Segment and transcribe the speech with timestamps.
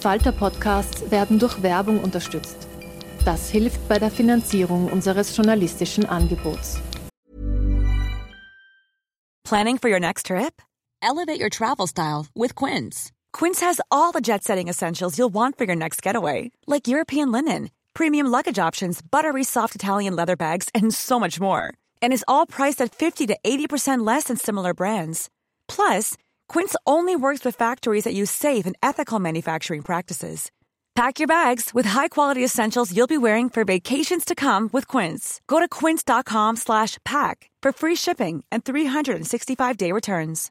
[0.00, 2.56] Falter-Podcasts werden durch Werbung unterstützt.
[3.24, 6.80] Das hilft bei der Finanzierung unseres journalistischen Angebots.
[9.44, 10.62] Planning for your next trip?
[11.02, 13.10] Elevate your travel style with Quince.
[13.32, 17.32] Quince has all the jet setting essentials you'll want for your next getaway, like European
[17.32, 21.74] linen, premium luggage options, buttery soft Italian leather bags, and so much more.
[22.00, 25.28] And is all priced at 50 to 80% less than similar brands.
[25.68, 26.16] Plus,
[26.50, 30.50] Quince only works with factories that use safe and ethical manufacturing practices.
[30.96, 35.40] Pack your bags with high-quality essentials you'll be wearing for vacations to come with Quince.
[35.46, 40.50] Go to quince.com/pack for free shipping and 365-day returns.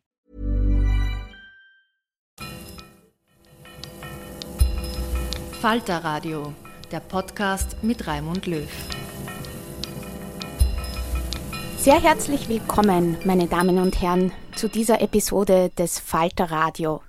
[5.61, 6.53] Falter Radio,
[6.91, 8.67] der Podcast mit Raimund Löw.
[11.79, 17.01] Sehr herzlich willkommen, meine Damen und Herren, zu dieser Episode des Falter Radio.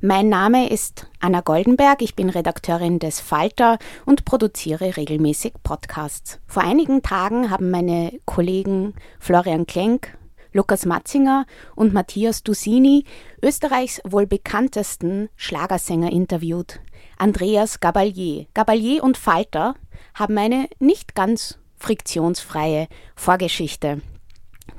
[0.00, 6.40] Mein Name ist Anna Goldenberg, ich bin Redakteurin des Falter und produziere regelmäßig Podcasts.
[6.46, 10.16] Vor einigen Tagen haben meine Kollegen Florian Klenk,
[10.54, 11.44] Lukas Matzinger
[11.76, 13.04] und Matthias Dusini
[13.42, 16.80] Österreichs wohl bekanntesten Schlagersänger interviewt,
[17.18, 18.46] Andreas Gabalier.
[18.54, 19.74] Gabalier und Falter
[20.14, 24.00] haben eine nicht ganz friktionsfreie Vorgeschichte.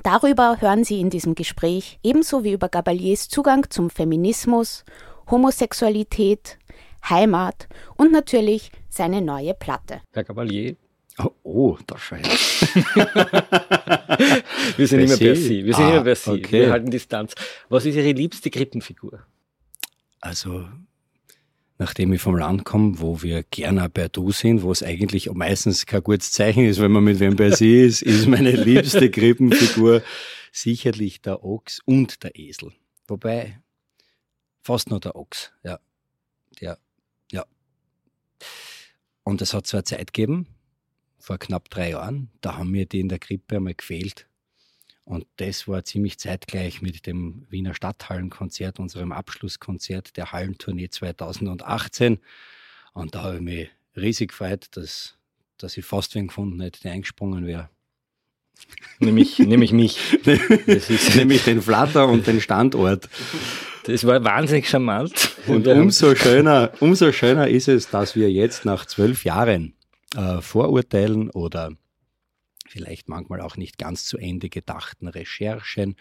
[0.02, 4.84] Darüber hören Sie in diesem Gespräch, ebenso wie über Gabaliers Zugang zum Feminismus,
[5.30, 6.58] Homosexualität,
[7.08, 10.00] Heimat und natürlich seine neue Platte.
[10.12, 10.76] Herr Gabalier.
[11.18, 12.26] Oh, oh da scheint.
[14.76, 15.64] wir sind immer per Sie.
[15.64, 16.30] Wir sind ah, immer per Sie.
[16.30, 16.62] Okay.
[16.62, 17.34] Wir halten Distanz.
[17.68, 19.24] Was ist Ihre liebste Krippenfigur?
[20.20, 20.66] Also
[21.80, 25.86] nachdem ich vom Land komme, wo wir gerne per Du sind, wo es eigentlich meistens
[25.86, 30.02] kein gutes Zeichen ist, wenn man mit wem bei sie ist, ist meine liebste Krippenfigur
[30.52, 32.72] sicherlich der Ochs und der Esel.
[33.08, 33.62] Wobei
[34.62, 35.80] fast nur der Ochs, ja.
[36.60, 36.78] Der,
[37.32, 37.46] ja.
[39.24, 40.48] Und es hat eine Zeit gegeben,
[41.18, 44.26] vor knapp drei Jahren, da haben wir die in der Krippe einmal gefehlt
[45.10, 52.20] und das war ziemlich zeitgleich mit dem Wiener Stadthallenkonzert, unserem Abschlusskonzert der Hallentournee 2018.
[52.92, 55.16] Und da habe ich mich riesig gefreut, dass,
[55.58, 57.70] dass ich fast wen gefunden hätte, der eingesprungen wäre.
[59.00, 59.98] Nämlich, nämlich mich.
[60.22, 63.08] Das ist nämlich den Flatter und den Standort.
[63.86, 65.34] Das war wahnsinnig charmant.
[65.48, 69.74] Und umso schöner, umso schöner ist es, dass wir jetzt nach zwölf Jahren
[70.14, 71.72] äh, Vorurteilen oder
[72.70, 75.96] vielleicht manchmal auch nicht ganz zu Ende gedachten Recherchen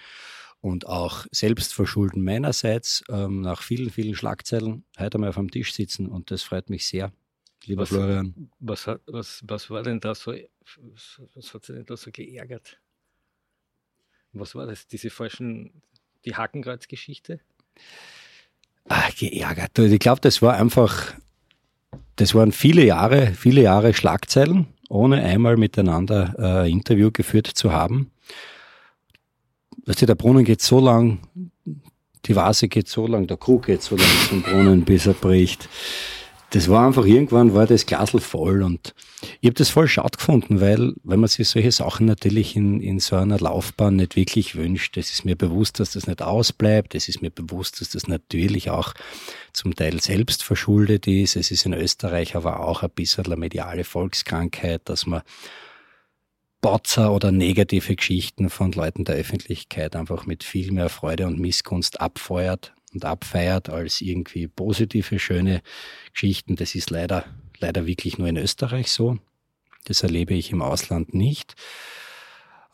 [0.62, 6.08] und auch Selbstverschulden meinerseits ähm, nach vielen, vielen Schlagzeilen heute einmal auf dem Tisch sitzen
[6.08, 7.12] und das freut mich sehr.
[7.66, 8.50] Lieber was, Florian.
[8.60, 10.34] Was, was, was war denn da so,
[11.36, 12.80] was hat Sie denn da so geärgert?
[14.32, 14.88] Was war das?
[14.88, 15.82] Diese falschen,
[16.26, 17.40] die Hakenkreuzgeschichte?
[18.86, 19.78] Ah, geärgert.
[19.78, 21.14] Ich glaube, das war einfach,
[22.16, 27.72] das waren viele Jahre, viele Jahre Schlagzeilen ohne einmal miteinander ein äh, Interview geführt zu
[27.72, 28.12] haben.
[29.86, 31.20] Weißt du, der Brunnen geht so lang,
[32.26, 35.70] die Vase geht so lang, der Krug geht so lang zum Brunnen, bis er bricht
[36.52, 38.96] das war einfach irgendwann war das Glasl voll und
[39.42, 43.00] ich habe das voll schade gefunden, weil wenn man sich solche Sachen natürlich in, in
[43.00, 47.08] so einer Laufbahn nicht wirklich wünscht, es ist mir bewusst, dass das nicht ausbleibt, es
[47.08, 48.94] ist mir bewusst, dass das natürlich auch
[49.54, 53.84] zum Teil selbst verschuldet ist, es ist in Österreich aber auch ein bisschen eine mediale
[53.84, 55.22] Volkskrankheit, dass man
[56.62, 62.02] Botzer oder negative Geschichten von Leuten der Öffentlichkeit einfach mit viel mehr Freude und Missgunst
[62.02, 65.62] abfeuert und abfeiert als irgendwie positive, schöne
[66.14, 66.56] Geschichten.
[66.56, 67.26] Das ist leider,
[67.60, 69.18] leider wirklich nur in Österreich so.
[69.86, 71.56] Das erlebe ich im Ausland nicht.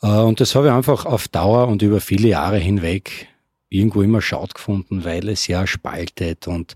[0.02, 3.28] Äh, und das habe ich einfach auf Dauer und über viele Jahre hinweg
[3.68, 6.74] irgendwo immer schaut gefunden, weil es ja spaltet und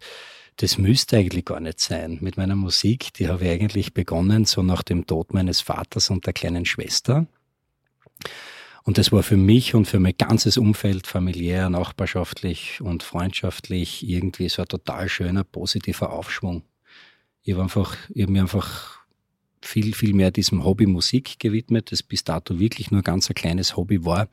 [0.56, 2.18] das müsste eigentlich gar nicht sein.
[2.20, 6.26] Mit meiner Musik, die habe ich eigentlich begonnen, so nach dem Tod meines Vaters und
[6.26, 7.26] der kleinen Schwester.
[8.84, 14.48] Und das war für mich und für mein ganzes Umfeld, familiär, nachbarschaftlich und freundschaftlich, irgendwie
[14.48, 16.62] so ein total schöner, positiver Aufschwung.
[17.42, 17.62] Ich habe
[18.22, 19.00] habe mir einfach
[19.62, 23.76] viel, viel mehr diesem Hobby Musik gewidmet, das bis dato wirklich nur ganz ein kleines
[23.76, 24.28] Hobby war.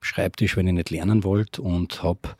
[0.00, 2.36] Schreibtisch, wenn ich nicht lernen wollte und habe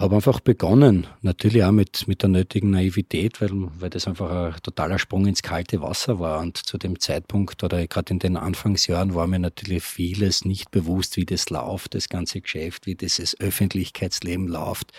[0.00, 4.62] hab einfach begonnen, natürlich auch mit, mit der nötigen Naivität, weil, weil das einfach ein
[4.62, 6.40] totaler Sprung ins kalte Wasser war.
[6.40, 11.18] Und zu dem Zeitpunkt oder gerade in den Anfangsjahren war mir natürlich vieles nicht bewusst,
[11.18, 14.92] wie das läuft, das ganze Geschäft, wie dieses Öffentlichkeitsleben läuft.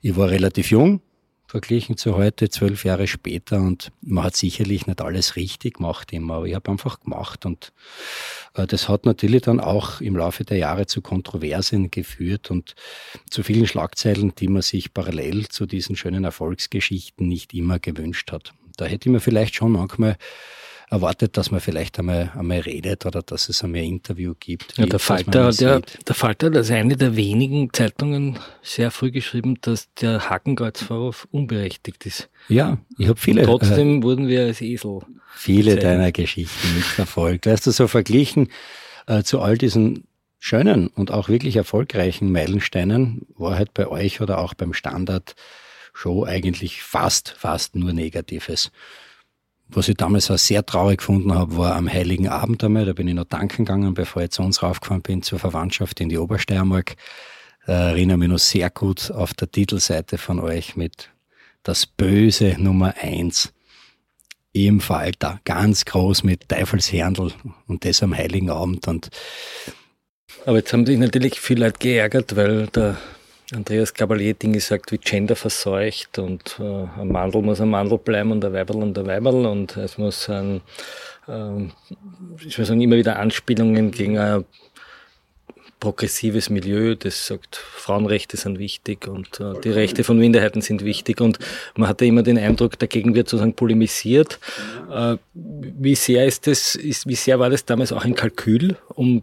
[0.00, 1.02] Ich war relativ jung,
[1.50, 3.56] verglichen zu heute, zwölf Jahre später.
[3.56, 7.44] Und man hat sicherlich nicht alles richtig gemacht immer, aber ich habe einfach gemacht.
[7.44, 7.72] Und
[8.54, 12.76] äh, das hat natürlich dann auch im Laufe der Jahre zu Kontroversen geführt und
[13.30, 18.52] zu vielen Schlagzeilen, die man sich parallel zu diesen schönen Erfolgsgeschichten nicht immer gewünscht hat.
[18.76, 20.16] Da hätte ich mir vielleicht schon manchmal
[20.90, 24.76] erwartet, dass man vielleicht einmal, einmal redet oder dass es einmal ein Interview gibt.
[24.76, 29.56] Ja, der Falter, der, der Falter, das ist eine der wenigen Zeitungen sehr früh geschrieben,
[29.60, 32.28] dass der Hakenkreuzvorwurf unberechtigt ist.
[32.48, 33.42] Ja, ich habe viele.
[33.42, 35.00] Und trotzdem äh, wurden wir als Esel.
[35.36, 35.82] Viele zeigen.
[35.82, 37.46] deiner Geschichten mitverfolgt.
[37.46, 38.48] Weißt du, so verglichen
[39.06, 40.08] äh, zu all diesen
[40.40, 45.36] schönen und auch wirklich erfolgreichen Meilensteinen war halt bei euch oder auch beim Standard
[45.92, 48.72] Show eigentlich fast, fast nur Negatives.
[49.72, 53.06] Was ich damals auch sehr traurig gefunden habe, war am Heiligen Abend einmal, da bin
[53.06, 56.96] ich noch tanken gegangen, bevor ich zu uns raufgefahren bin, zur Verwandtschaft in die Obersteiermark.
[57.66, 61.10] Da erinnere mich noch sehr gut auf der Titelseite von euch mit
[61.62, 63.52] Das Böse Nummer eins
[64.52, 67.32] im Falter, ganz groß mit Teufelsherndl
[67.68, 68.88] und das am Heiligen Abend.
[68.88, 69.10] Und
[70.46, 72.98] Aber jetzt haben sich natürlich viele Leute geärgert, weil der
[73.52, 78.30] Andreas Gabalier Dinge sagt wie Gender verseucht und äh, ein Mandel muss ein Mandel bleiben
[78.32, 80.60] und ein Weiberl und ein Weiberl und es muss ein,
[81.26, 81.64] äh,
[82.44, 84.44] ich würde sagen, immer wieder Anspielungen gegen ein
[85.80, 91.20] progressives Milieu, das sagt, Frauenrechte sind wichtig und äh, die Rechte von Minderheiten sind wichtig
[91.20, 91.38] und
[91.74, 94.38] man hatte immer den Eindruck, dagegen wird sozusagen polemisiert.
[94.92, 99.22] Äh, wie sehr ist das, ist, wie sehr war das damals auch ein Kalkül, um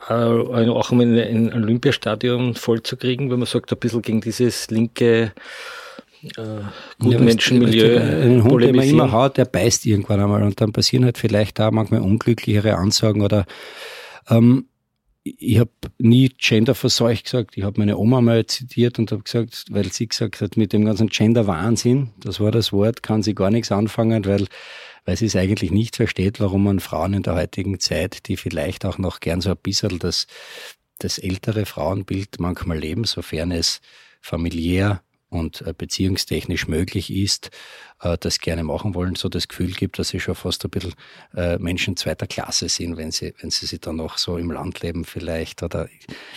[0.00, 5.32] auch um ein, Olympiastadion vollzukriegen, wenn man sagt, ein bisschen gegen dieses linke
[6.22, 6.62] äh,
[6.98, 7.94] Gutmenschenmilieu.
[7.94, 11.18] Ja, ein Hund, den man immer hat, der beißt irgendwann einmal und dann passieren halt
[11.18, 13.46] vielleicht auch manchmal unglücklichere Ansagen oder
[14.28, 14.66] ähm,
[15.22, 17.56] ich habe nie Genderverseucht gesagt.
[17.56, 20.84] Ich habe meine Oma mal zitiert und habe gesagt, weil sie gesagt hat, mit dem
[20.84, 24.46] ganzen Gender-Wahnsinn, das war das Wort, kann sie gar nichts anfangen, weil
[25.06, 28.84] weil sie es eigentlich nicht versteht, warum man Frauen in der heutigen Zeit, die vielleicht
[28.84, 30.26] auch noch gern so ein bisschen das,
[30.98, 33.80] das ältere Frauenbild manchmal leben, sofern es
[34.20, 37.50] familiär und äh, beziehungstechnisch möglich ist,
[38.00, 40.94] äh, das gerne machen wollen, so das Gefühl gibt, dass sie schon fast ein bisschen
[41.36, 44.80] äh, Menschen zweiter Klasse sind, wenn sie, wenn sie sich dann noch so im Land
[44.80, 45.88] leben vielleicht oder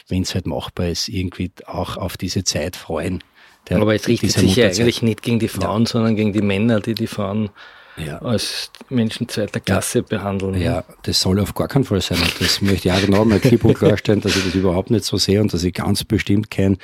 [0.08, 3.24] wenn es halt machbar ist, irgendwie auch auf diese Zeit freuen.
[3.68, 5.90] Der, Aber es richtet sich ja eigentlich nicht gegen die Frauen, ja.
[5.90, 7.50] sondern gegen die Männer, die die Frauen
[8.06, 8.20] ja.
[8.20, 10.06] als Menschen zweiter Klasse ja.
[10.08, 10.60] behandeln.
[10.60, 12.20] Ja, das soll auf gar keinen Fall sein.
[12.22, 15.06] Und das möchte ich auch genau mal klipp und klarstellen, dass ich das überhaupt nicht
[15.06, 16.78] so sehe und dass ich ganz bestimmt kein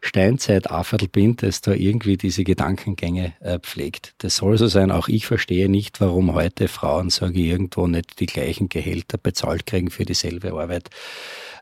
[0.00, 4.14] Steinzeit-Aferl bin, das da irgendwie diese Gedankengänge äh, pflegt.
[4.18, 4.90] Das soll so sein.
[4.90, 9.66] Auch ich verstehe nicht, warum heute Frauen, sage ich, irgendwo nicht die gleichen Gehälter bezahlt
[9.66, 10.90] kriegen für dieselbe Arbeit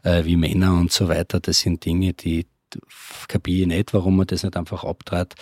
[0.02, 1.40] äh, wie Männer und so weiter.
[1.40, 2.46] Das sind Dinge, die
[3.28, 5.34] kapiere nicht, warum man das nicht einfach abtrat.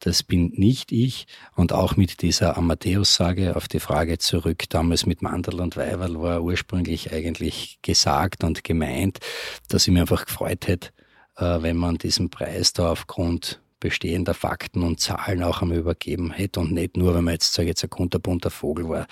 [0.00, 1.26] Das bin nicht ich.
[1.54, 6.42] Und auch mit dieser Amadeus-Sage auf die Frage zurück, damals mit Mandel und Weiberl war
[6.42, 9.18] ursprünglich eigentlich gesagt und gemeint,
[9.68, 10.90] dass ich mir einfach gefreut hätte,
[11.36, 16.60] äh, wenn man diesen Preis da aufgrund bestehender Fakten und Zahlen auch einmal übergeben hätte
[16.60, 19.06] und nicht nur, wenn man jetzt, sage jetzt, ein kunterbunter Vogel war.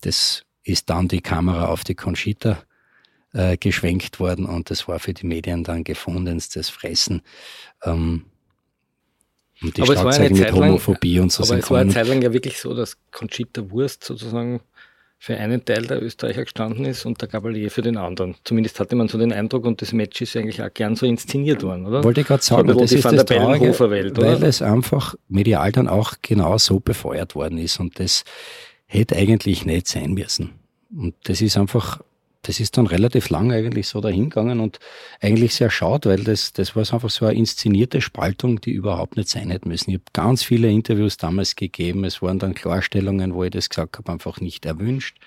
[0.00, 2.64] Das ist dann die Kamera auf die Conchita
[3.32, 7.22] äh, geschwenkt worden und das war für die Medien dann gefundenstes Fressen.
[7.82, 8.26] Ähm,
[9.62, 12.20] und die aber Schlagzeilen mit Homophobie lang, und so Aber es war eine Zeit lang
[12.20, 14.60] ja wirklich so, dass Conchita Wurst sozusagen
[15.18, 18.34] für einen Teil der Österreicher gestanden ist und der Gabalier für den anderen.
[18.42, 21.62] Zumindest hatte man so den Eindruck und das Match ist eigentlich auch gern so inszeniert
[21.62, 22.02] worden, oder?
[22.02, 24.48] Wollte ich gerade sagen, das ist das Traurige, Welt, weil oder?
[24.48, 28.24] es einfach medial dann auch genau so befeuert worden ist und das
[28.86, 30.54] hätte eigentlich nicht sein müssen.
[30.92, 32.00] Und das ist einfach
[32.42, 34.80] das ist dann relativ lang eigentlich so dahingegangen und
[35.20, 39.28] eigentlich sehr schade, weil das, das war einfach so eine inszenierte Spaltung, die überhaupt nicht
[39.28, 39.90] sein hätte müssen.
[39.90, 42.04] Ich habe ganz viele Interviews damals gegeben.
[42.04, 45.18] Es waren dann Klarstellungen, wo ich das gesagt habe, einfach nicht erwünscht.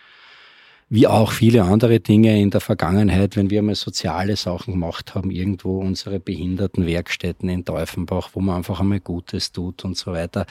[0.89, 5.31] wie auch viele andere Dinge in der Vergangenheit, wenn wir mal soziale Sachen gemacht haben,
[5.31, 10.45] irgendwo unsere Behindertenwerkstätten in Teufenbach, wo man einfach einmal Gutes tut und so weiter.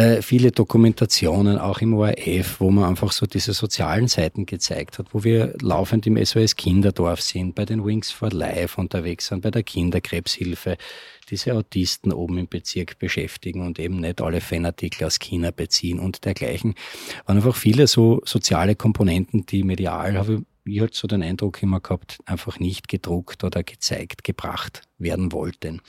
[0.00, 5.12] Äh, viele Dokumentationen, auch im ORF, wo man einfach so diese sozialen Seiten gezeigt hat,
[5.12, 9.50] wo wir laufend im SOS Kinderdorf sind, bei den Wings for Life unterwegs sind, bei
[9.50, 10.78] der Kinderkrebshilfe,
[11.28, 16.24] diese Autisten oben im Bezirk beschäftigen und eben nicht alle Fanartikel aus China beziehen und
[16.24, 16.76] dergleichen.
[17.26, 21.80] Waren einfach viele so soziale Komponenten, die medial, habe ich halt so den Eindruck immer
[21.80, 25.82] gehabt, einfach nicht gedruckt oder gezeigt, gebracht werden wollten.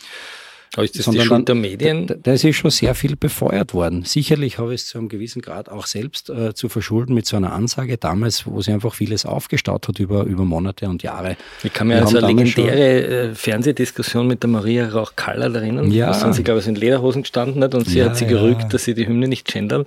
[0.75, 2.07] Aber ist das Sondern die Schuld der Medien?
[2.07, 4.03] Da, da, ist schon sehr viel befeuert worden.
[4.05, 7.35] Sicherlich habe ich es zu einem gewissen Grad auch selbst äh, zu verschulden mit so
[7.35, 11.35] einer Ansage damals, wo sie einfach vieles aufgestaut hat über, über Monate und Jahre.
[11.63, 15.91] Ich kann mir an so eine legendäre äh, Fernsehdiskussion mit der Maria Rauch-Kallert erinnern.
[15.91, 16.17] Ja.
[16.17, 18.69] Da sie, glaube ich, in Lederhosen gestanden hat und sie ja, hat sie gerügt, ja.
[18.69, 19.83] dass sie die Hymne nicht gendern.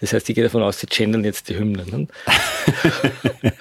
[0.00, 1.84] Das heißt, ich gehe davon aus, sie gendern jetzt die Hymne.
[1.90, 2.06] Ne?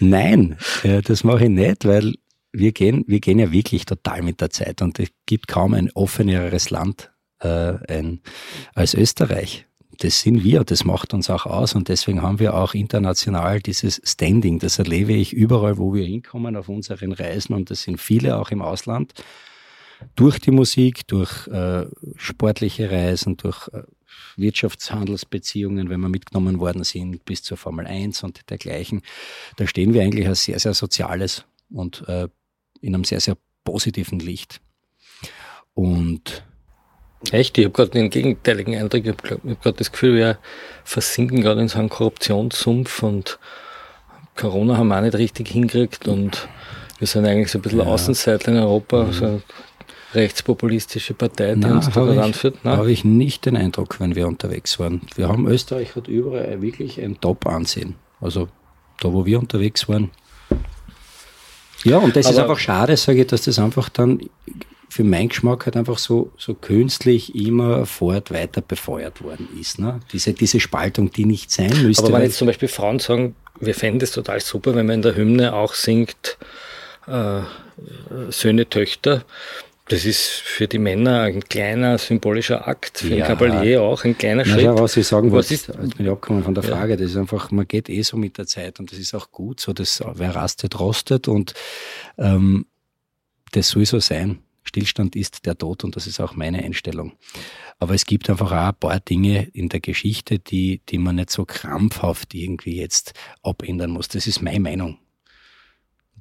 [0.00, 2.14] Nein, äh, das mache ich nicht, weil
[2.52, 5.90] wir gehen, wir gehen ja wirklich total mit der Zeit und es gibt kaum ein
[5.92, 8.20] offeneres Land äh, ein,
[8.74, 9.66] als Österreich.
[10.00, 14.00] Das sind wir, das macht uns auch aus und deswegen haben wir auch international dieses
[14.04, 14.60] Standing.
[14.60, 18.50] Das erlebe ich überall, wo wir hinkommen auf unseren Reisen und das sind viele auch
[18.50, 19.12] im Ausland.
[20.14, 21.86] Durch die Musik, durch äh,
[22.16, 23.82] sportliche Reisen, durch äh,
[24.36, 29.02] Wirtschaftshandelsbeziehungen, wenn wir mitgenommen worden sind, bis zur Formel 1 und dergleichen.
[29.56, 32.28] Da stehen wir eigentlich als sehr, sehr soziales und äh,
[32.80, 34.60] in einem sehr, sehr positiven Licht.
[35.74, 36.44] Und
[37.32, 37.58] Echt?
[37.58, 39.04] Ich habe gerade den gegenteiligen Eindruck.
[39.04, 40.38] Ich habe hab gerade das Gefühl, wir
[40.84, 43.38] versinken gerade in so einem Korruptionssumpf und
[44.36, 46.48] Corona haben wir auch nicht richtig hingekriegt und
[46.98, 47.86] wir sind eigentlich so ein bisschen ja.
[47.86, 49.12] Außenseiter in Europa, mhm.
[49.12, 49.42] so eine
[50.14, 52.58] rechtspopulistische Partei, die Nein, uns da anführt.
[52.62, 55.02] Da habe ich nicht den Eindruck, wenn wir unterwegs waren.
[55.16, 57.96] Wir haben Österreich hat überall wirklich ein Top-Ansehen.
[58.20, 58.48] Also
[59.00, 60.10] da, wo wir unterwegs waren,
[61.84, 64.20] ja, und das Aber ist einfach schade, sage ich, dass das einfach dann
[64.88, 69.78] für meinen Geschmack halt einfach so, so künstlich immer fort weiter befeuert worden ist.
[69.78, 70.00] Ne?
[70.12, 72.04] Diese, diese Spaltung, die nicht sein müsste.
[72.04, 75.02] Aber wenn jetzt zum Beispiel Frauen sagen, wir fänden es total super, wenn man in
[75.02, 76.38] der Hymne auch singt,
[77.06, 77.40] äh,
[78.30, 79.24] Söhne, Töchter,
[79.88, 83.16] das ist für die Männer ein kleiner symbolischer Akt, für ja.
[83.16, 84.64] den Kavalier auch ein kleiner Na, Schritt.
[84.64, 86.96] Ja, was ich sagen wollte, jetzt bin ich abgekommen von der Frage, ja.
[86.96, 89.60] das ist einfach, man geht eh so mit der Zeit und das ist auch gut
[89.60, 91.54] so, das, wer rastet, rostet und
[92.18, 92.66] ähm,
[93.52, 94.38] das soll so sein.
[94.62, 97.12] Stillstand ist der Tod und das ist auch meine Einstellung.
[97.78, 101.30] Aber es gibt einfach auch ein paar Dinge in der Geschichte, die, die man nicht
[101.30, 104.08] so krampfhaft irgendwie jetzt abändern muss.
[104.08, 104.98] Das ist meine Meinung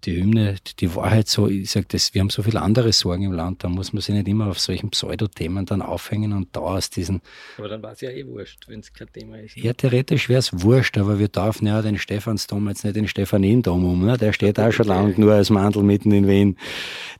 [0.05, 3.31] die Hymne, die Wahrheit so, ich sage das, wir haben so viele andere Sorgen im
[3.31, 6.89] Land, da muss man sich nicht immer auf solchen Pseudothemen dann aufhängen und da aus
[6.89, 7.21] diesen.
[7.57, 9.55] Aber dann war es ja eh wurscht, wenn es kein Thema ist.
[9.57, 13.85] Ja, theoretisch wäre es wurscht, aber wir dürfen ja den Stephansdom jetzt nicht den Stephaniendom
[13.85, 14.17] um, ne?
[14.17, 16.57] der steht auch schon lang nur als Mandel mitten in Wien.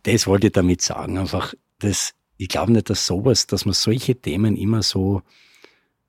[0.04, 4.16] Das wollte ich damit sagen, einfach, das, ich glaube nicht, dass sowas, dass man solche
[4.16, 5.24] Themen immer so,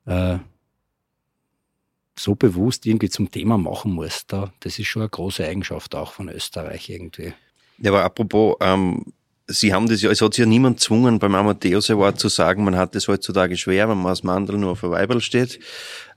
[0.07, 0.39] äh,
[2.19, 4.27] so bewusst irgendwie zum Thema machen muss.
[4.27, 7.33] Da, das ist schon eine große Eigenschaft auch von Österreich irgendwie.
[7.79, 9.05] Ja, aber apropos, ähm,
[9.51, 12.65] Sie haben das ja, es hat sich ja niemand gezwungen, beim Amadeus Award zu sagen,
[12.65, 15.59] man hat es heutzutage schwer, wenn man als Mandel nur auf ein Weiberl steht.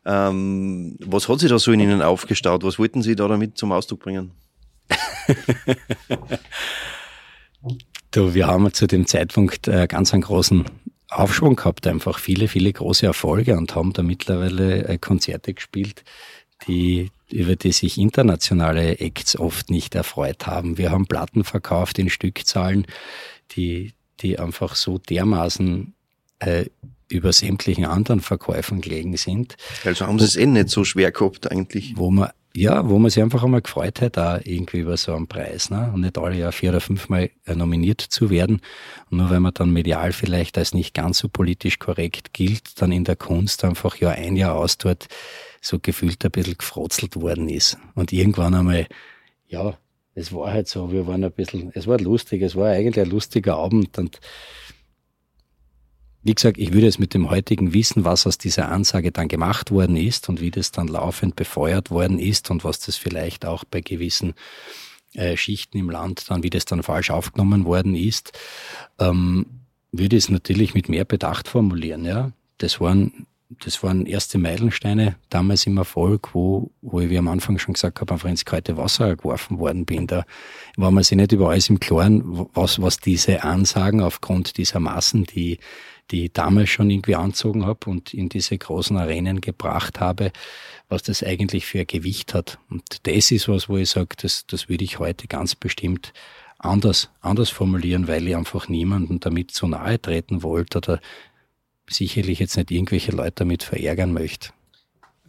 [0.06, 2.64] Ähm, was hat sich da so in Ihnen aufgestaut?
[2.64, 4.32] Was wollten Sie da damit zum Ausdruck bringen?
[8.12, 10.66] du, wir haben zu dem Zeitpunkt äh, ganz einen großen
[11.12, 16.04] Aufschwung gehabt, einfach viele, viele große Erfolge und haben da mittlerweile äh, Konzerte gespielt,
[16.68, 20.78] die, über die sich internationale Acts oft nicht erfreut haben.
[20.78, 22.88] Wir haben Platten verkauft in Stückzahlen,
[23.52, 25.94] die, die einfach so dermaßen
[26.40, 26.66] äh,
[27.10, 29.58] über sämtlichen anderen Verkäufen gelegen sind.
[29.84, 31.98] Also haben sie es eh nicht so schwer gehabt eigentlich.
[31.98, 35.28] Wo man ja, wo man sich einfach einmal gefreut hat, da irgendwie über so einen
[35.28, 35.92] Preis, ne?
[35.94, 38.62] Und nicht alle Jahr vier oder fünfmal äh, nominiert zu werden.
[39.10, 42.92] Und nur weil man dann medial vielleicht als nicht ganz so politisch korrekt gilt, dann
[42.92, 45.08] in der Kunst einfach Jahr ein Jahr aus dort
[45.62, 47.78] so gefühlt ein bisschen gefrotzelt worden ist.
[47.96, 48.88] Und irgendwann einmal,
[49.48, 49.78] ja,
[50.14, 53.12] es war halt so, wir waren ein bisschen, es war lustig, es war eigentlich ein
[53.12, 54.20] lustiger Abend und
[56.24, 59.72] wie gesagt, ich würde es mit dem heutigen Wissen, was aus dieser Ansage dann gemacht
[59.72, 63.64] worden ist und wie das dann laufend befeuert worden ist und was das vielleicht auch
[63.64, 64.34] bei gewissen
[65.14, 68.34] äh, Schichten im Land dann, wie das dann falsch aufgenommen worden ist,
[69.00, 69.46] ähm,
[69.92, 72.06] würde es natürlich mit mehr Bedacht formulieren.
[72.06, 73.28] Ja, das waren
[73.60, 78.00] das waren erste Meilensteine damals im Erfolg, wo, wo ich, wie am Anfang schon gesagt
[78.00, 80.08] habe, einfach ins kalte Wasser geworfen worden bin.
[80.08, 80.24] Da
[80.78, 85.26] war man sich nicht über alles im Klaren, was, was diese Ansagen aufgrund dieser Massen,
[85.26, 85.60] die
[86.12, 90.32] die ich damals schon irgendwie anzogen habe und in diese großen Arenen gebracht habe,
[90.90, 92.60] was das eigentlich für ein Gewicht hat.
[92.70, 96.14] Und das ist was, wo ich sage, das, das würde ich heute ganz bestimmt
[96.60, 101.00] anders, anders formulieren, weil ich einfach niemanden damit zu nahe treten wollte oder
[101.90, 104.50] sicherlich jetzt nicht irgendwelche Leute damit verärgern möchte.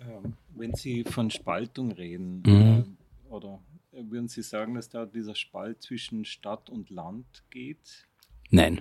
[0.01, 2.97] Ähm, wenn Sie von Spaltung reden, Mhm.
[3.31, 3.61] äh, oder
[3.93, 8.07] würden Sie sagen, dass da dieser Spalt zwischen Stadt und Land geht?
[8.51, 8.81] Nein.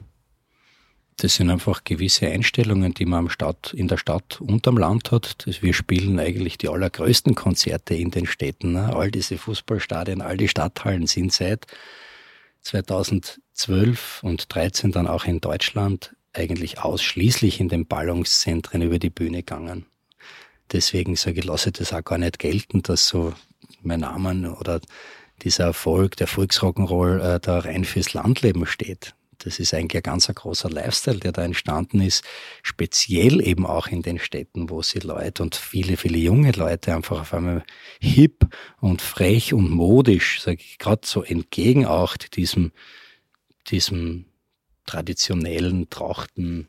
[1.18, 5.12] Das sind einfach gewisse Einstellungen, die man am Stadt, in der Stadt und am Land
[5.12, 5.46] hat.
[5.46, 8.74] Wir spielen eigentlich die allergrößten Konzerte in den Städten.
[8.74, 8.96] Ne?
[8.96, 11.68] All diese Fußballstadien, all die Stadthallen sind seit
[12.62, 19.38] 2012 und 13 dann auch in Deutschland eigentlich ausschließlich in den Ballungszentren über die Bühne
[19.38, 19.86] gegangen.
[20.72, 23.34] Deswegen sage ich, lasse das auch gar nicht gelten, dass so
[23.82, 24.80] mein Name oder
[25.42, 29.16] dieser Erfolg, der Volksrock'n'Roll äh, da rein fürs Landleben steht.
[29.44, 32.24] Das ist eigentlich ein ganz großer Lifestyle, der da entstanden ist,
[32.64, 37.22] speziell eben auch in den Städten, wo sie Leute und viele, viele junge Leute einfach
[37.22, 37.64] auf einmal
[38.00, 38.48] hip
[38.80, 42.72] und frech und modisch, sage ich, gerade so entgegen auch diesem,
[43.68, 44.26] diesem
[44.86, 46.68] traditionellen Trachten,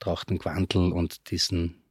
[0.00, 1.82] Trachtenquantel und diesen,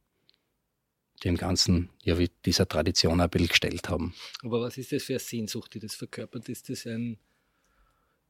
[1.24, 4.14] dem Ganzen, ja, wie dieser Tradition ein Bild gestellt haben.
[4.42, 6.48] Aber was ist das für eine Sehnsucht, die das verkörpert?
[6.48, 7.18] Ist das ein,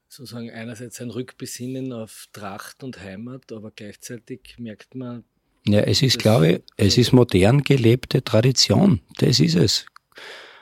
[0.09, 5.25] sozusagen einerseits ein Rückbesinnen auf Tracht und Heimat, aber gleichzeitig merkt man,
[5.67, 9.01] Ja, es ist, glaube ich, es ist modern gelebte Tradition.
[9.19, 9.87] Das ist es.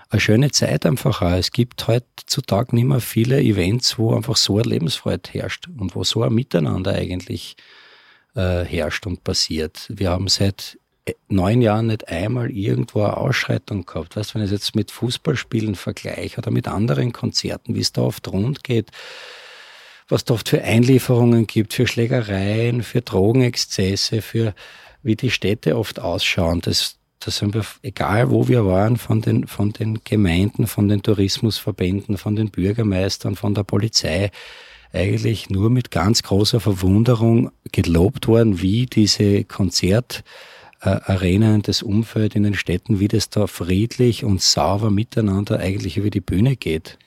[0.09, 1.37] Eine schöne Zeit einfach auch.
[1.37, 6.05] Es gibt heutzutage nicht mehr viele Events, wo einfach so eine Lebensfreude herrscht und wo
[6.05, 7.57] so ein Miteinander eigentlich
[8.37, 9.87] äh, herrscht und passiert.
[9.89, 10.79] Wir haben seit
[11.29, 14.17] neun Jahren nicht einmal irgendwo eine Ausschreitung gehabt.
[14.17, 18.03] Weißt, wenn ich es jetzt mit Fußballspielen vergleiche oder mit anderen Konzerten, wie es da
[18.03, 18.91] oft rund geht,
[20.09, 24.55] was da oft für Einlieferungen gibt, für Schlägereien, für Drogenexzesse, für
[25.03, 26.61] wie die Städte oft ausschauen.
[26.61, 31.03] Das, das sind wir, egal wo wir waren, von den, von den Gemeinden, von den
[31.03, 34.31] Tourismusverbänden, von den Bürgermeistern, von der Polizei,
[34.93, 39.45] eigentlich nur mit ganz großer Verwunderung gelobt worden, wie diese
[40.81, 46.11] Konzertarenen, das Umfeld in den Städten, wie das da friedlich und sauber miteinander eigentlich über
[46.11, 46.99] die Bühne geht.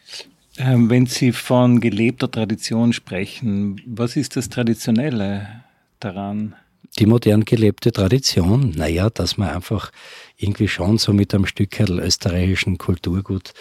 [0.58, 5.64] Ähm, wenn Sie von gelebter Tradition sprechen, was ist das Traditionelle
[6.00, 6.56] daran?
[6.98, 9.92] die modern gelebte Tradition, naja, dass man einfach
[10.38, 13.54] irgendwie schon so mit einem Stück österreichischen Kulturgut,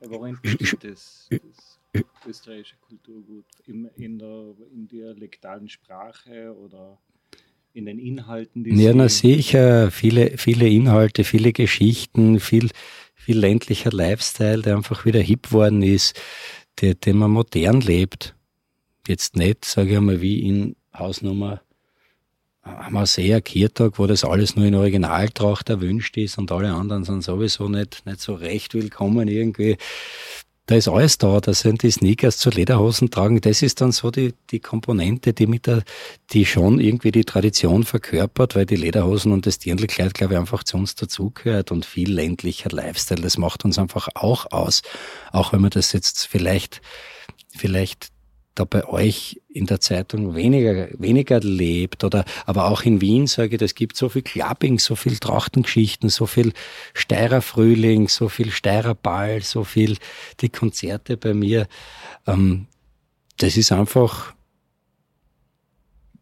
[0.00, 1.80] Worin besteht das, das
[2.26, 3.46] österreichische Kulturgut?
[3.66, 6.98] Im, in der in dialektalen Sprache oder
[7.76, 12.70] in den Inhalten, die ja, na sicher, viele, viele Inhalte, viele Geschichten, viel,
[13.14, 16.18] viel ländlicher Lifestyle, der einfach wieder hip worden ist,
[16.80, 18.34] der, den man modern lebt.
[19.06, 21.60] Jetzt nicht, sage ich einmal, wie in Hausnummer
[22.62, 27.04] haben wir sehr Kirtag, wo das alles nur in Originaltracht erwünscht ist und alle anderen
[27.04, 29.76] sind sowieso nicht, nicht so recht willkommen irgendwie.
[30.66, 33.40] Da ist alles da, da sind die Sneakers zu Lederhosen tragen.
[33.40, 35.84] Das ist dann so die, die Komponente, die mit der,
[36.32, 40.64] die schon irgendwie die Tradition verkörpert, weil die Lederhosen und das Dirndlkleid, glaube ich, einfach
[40.64, 43.22] zu uns dazugehört und viel ländlicher Lifestyle.
[43.22, 44.82] Das macht uns einfach auch aus.
[45.30, 46.80] Auch wenn man das jetzt vielleicht,
[47.56, 48.08] vielleicht
[48.56, 53.56] da bei euch in der Zeitung weniger, weniger lebt oder, aber auch in Wien sage
[53.56, 56.52] ich, es gibt so viel Clubbing, so viel Trachtengeschichten, so viel
[56.94, 59.98] Steirer Frühling, so viel Steirer Ball, so viel
[60.40, 61.68] die Konzerte bei mir.
[62.26, 62.66] Ähm,
[63.36, 64.34] das ist einfach,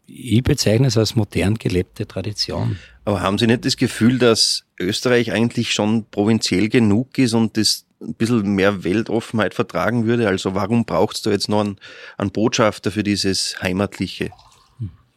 [0.06, 2.78] ich bezeichne es als modern gelebte Tradition.
[3.04, 7.86] Aber haben Sie nicht das Gefühl, dass Österreich eigentlich schon provinziell genug ist und das
[8.04, 10.28] ein bisschen mehr Weltoffenheit vertragen würde?
[10.28, 11.76] Also warum braucht es da jetzt noch einen,
[12.18, 14.30] einen Botschafter für dieses Heimatliche?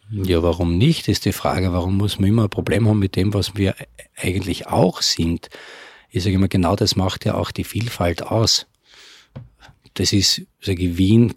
[0.09, 1.73] Ja, warum nicht, ist die Frage.
[1.73, 3.75] Warum muss man immer ein Problem haben mit dem, was wir
[4.15, 5.49] eigentlich auch sind?
[6.09, 8.67] Ich sage immer, genau das macht ja auch die Vielfalt aus.
[9.95, 11.33] Das ist, sage ich, Wien,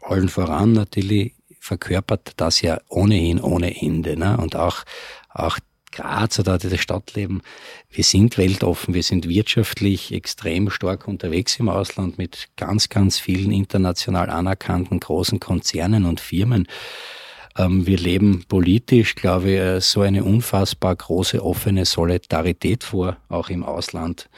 [0.00, 4.16] allen voran natürlich, verkörpert das ja ohnehin ohne Ende.
[4.16, 4.38] Ne?
[4.38, 4.84] Und auch,
[5.28, 5.58] auch
[5.92, 7.42] Graz oder das Stadtleben,
[7.90, 13.52] wir sind weltoffen, wir sind wirtschaftlich extrem stark unterwegs im Ausland mit ganz, ganz vielen
[13.52, 16.68] international anerkannten großen Konzernen und Firmen.
[17.56, 23.64] Ähm, wir leben politisch, glaube ich, so eine unfassbar große offene Solidarität vor, auch im
[23.64, 24.28] Ausland.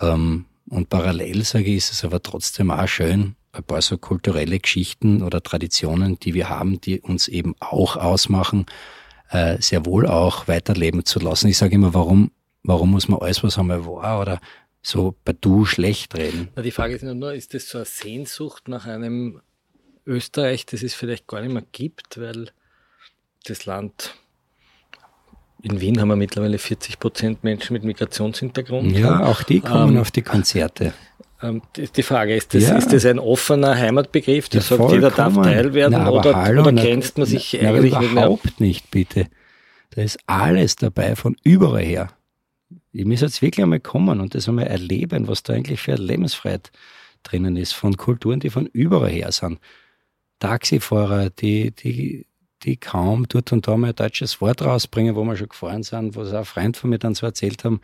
[0.00, 4.58] Ähm, und parallel, sage ich, ist es aber trotzdem auch schön, ein paar so kulturelle
[4.58, 8.66] Geschichten oder Traditionen, die wir haben, die uns eben auch ausmachen,
[9.32, 11.48] äh, sehr wohl auch weiterleben zu lassen.
[11.48, 12.30] Ich sage immer, warum,
[12.62, 14.40] warum muss man alles, was einmal war oder
[14.82, 16.48] so bei du schlecht reden?
[16.54, 19.40] Na, die Frage ist nur, ist das so eine Sehnsucht nach einem
[20.06, 22.50] Österreich, das es vielleicht gar nicht mehr gibt, weil
[23.44, 24.14] das Land
[25.62, 28.98] in Wien haben wir mittlerweile 40 Prozent Menschen mit Migrationshintergrund.
[28.98, 30.92] Ja, auch die kommen ähm, auf die Konzerte.
[31.42, 32.76] Ähm, die Frage ist, das, ja.
[32.76, 36.62] ist das ein offener Heimatbegriff, der ja, sagt, jeder darf Teil werden na, oder, hallo,
[36.62, 39.26] oder grenzt man sich na, eigentlich na, überhaupt nicht, nicht, bitte.
[39.90, 42.08] Da ist alles dabei, von überall her.
[42.92, 46.02] Ich muss jetzt wirklich einmal kommen und das einmal erleben, was da eigentlich für eine
[46.02, 46.70] Lebensfreiheit
[47.22, 49.58] drinnen ist, von Kulturen, die von überall her sind.
[50.38, 52.26] Taxifahrer, die, die
[52.64, 56.14] die kaum dort und da mal ein deutsches Wort rausbringen, wo wir schon gefahren sind,
[56.14, 57.80] wo es auch Freund von mir dann so erzählt haben,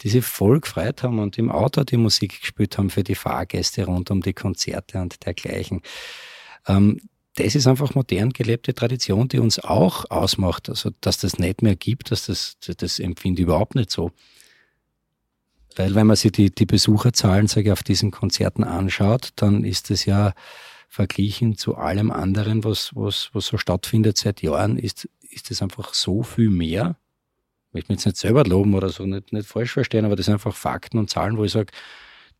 [0.00, 3.84] die sich voll gefreut haben und im Auto die Musik gespielt haben für die Fahrgäste
[3.84, 5.82] rund um die Konzerte und dergleichen.
[6.66, 7.00] Ähm,
[7.34, 10.68] das ist einfach modern gelebte Tradition, die uns auch ausmacht.
[10.68, 14.10] Also, dass das nicht mehr gibt, dass das, das empfinde ich überhaupt nicht so.
[15.76, 19.90] Weil, wenn man sich die, die Besucherzahlen, sage ich, auf diesen Konzerten anschaut, dann ist
[19.90, 20.34] es ja,
[20.92, 25.94] verglichen zu allem anderen, was, was, was so stattfindet seit Jahren, ist, ist es einfach
[25.94, 26.98] so viel mehr.
[27.68, 30.26] Ich möchte mich jetzt nicht selber loben oder so, nicht, nicht falsch verstehen, aber das
[30.26, 31.72] sind einfach Fakten und Zahlen, wo ich sage,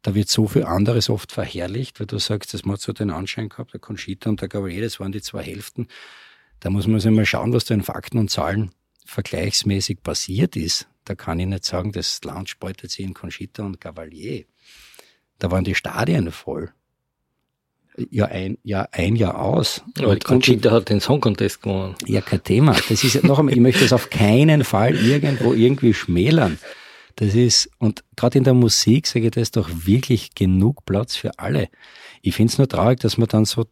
[0.03, 3.49] da wird so viel anderes oft verherrlicht, weil du sagst, das hat so den Anschein
[3.49, 5.89] gehabt, der Conchita und der Gavalier, das waren die zwei Hälften.
[6.61, 8.73] Da muss man sich mal schauen, was da in Fakten und Zahlen
[9.07, 10.89] vergleichsmäßig passiert ist.
[11.07, 14.45] Da kann ich nicht sagen, das Land spaltet sich in Conchita und Gavalier.
[15.39, 16.71] Da waren die Stadien voll.
[18.11, 19.83] Jahr ein, Jahr ein, Jahr aus.
[19.99, 21.95] Aber Conchita hat den Song Contest gewonnen.
[22.07, 22.77] Ja, kein Thema.
[22.89, 26.59] Das ist noch einmal, ich möchte das auf keinen Fall irgendwo irgendwie schmälern.
[27.17, 31.17] Das ist, und gerade in der Musik sage ich, da ist doch wirklich genug Platz
[31.17, 31.69] für alle.
[32.23, 33.67] Ich finde es nur traurig, dass man dann so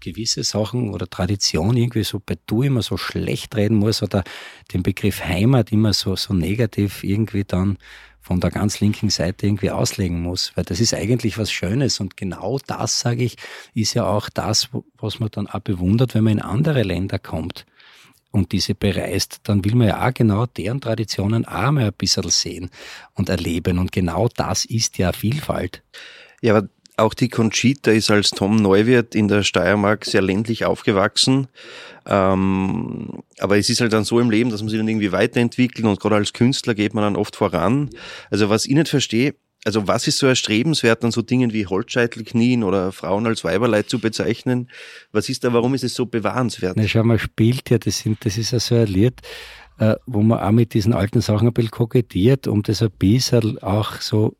[0.00, 4.22] gewisse Sachen oder Tradition irgendwie so bei du immer so schlecht reden muss oder
[4.72, 7.78] den Begriff Heimat immer so, so negativ irgendwie dann
[8.24, 12.00] von der ganz linken Seite irgendwie auslegen muss, weil das ist eigentlich was Schönes.
[12.00, 13.36] Und genau das, sage ich,
[13.74, 17.66] ist ja auch das, was man dann auch bewundert, wenn man in andere Länder kommt
[18.30, 22.30] und diese bereist, dann will man ja auch genau deren Traditionen auch mal ein bisschen
[22.30, 22.70] sehen
[23.12, 23.78] und erleben.
[23.78, 25.82] Und genau das ist ja Vielfalt.
[26.40, 31.48] Ja, aber auch die Conchita ist als Tom Neuwirth in der Steiermark sehr ländlich aufgewachsen.
[32.06, 35.86] Ähm, aber es ist halt dann so im Leben, dass man sich dann irgendwie weiterentwickelt
[35.86, 37.90] und gerade als Künstler geht man dann oft voran.
[38.30, 42.62] Also was ich nicht verstehe, also was ist so erstrebenswert an so Dingen wie Holzscheitelknien
[42.62, 44.68] oder Frauen als Weiberleid zu bezeichnen?
[45.10, 46.76] Was ist da, warum ist es so bewahrenswert?
[46.76, 49.20] Na schau mal, spielt ja, das, sind, das ist ja so Lied,
[49.78, 53.60] äh, wo man auch mit diesen alten Sachen ein bisschen kokettiert, um das ein bisschen
[53.62, 54.36] auch so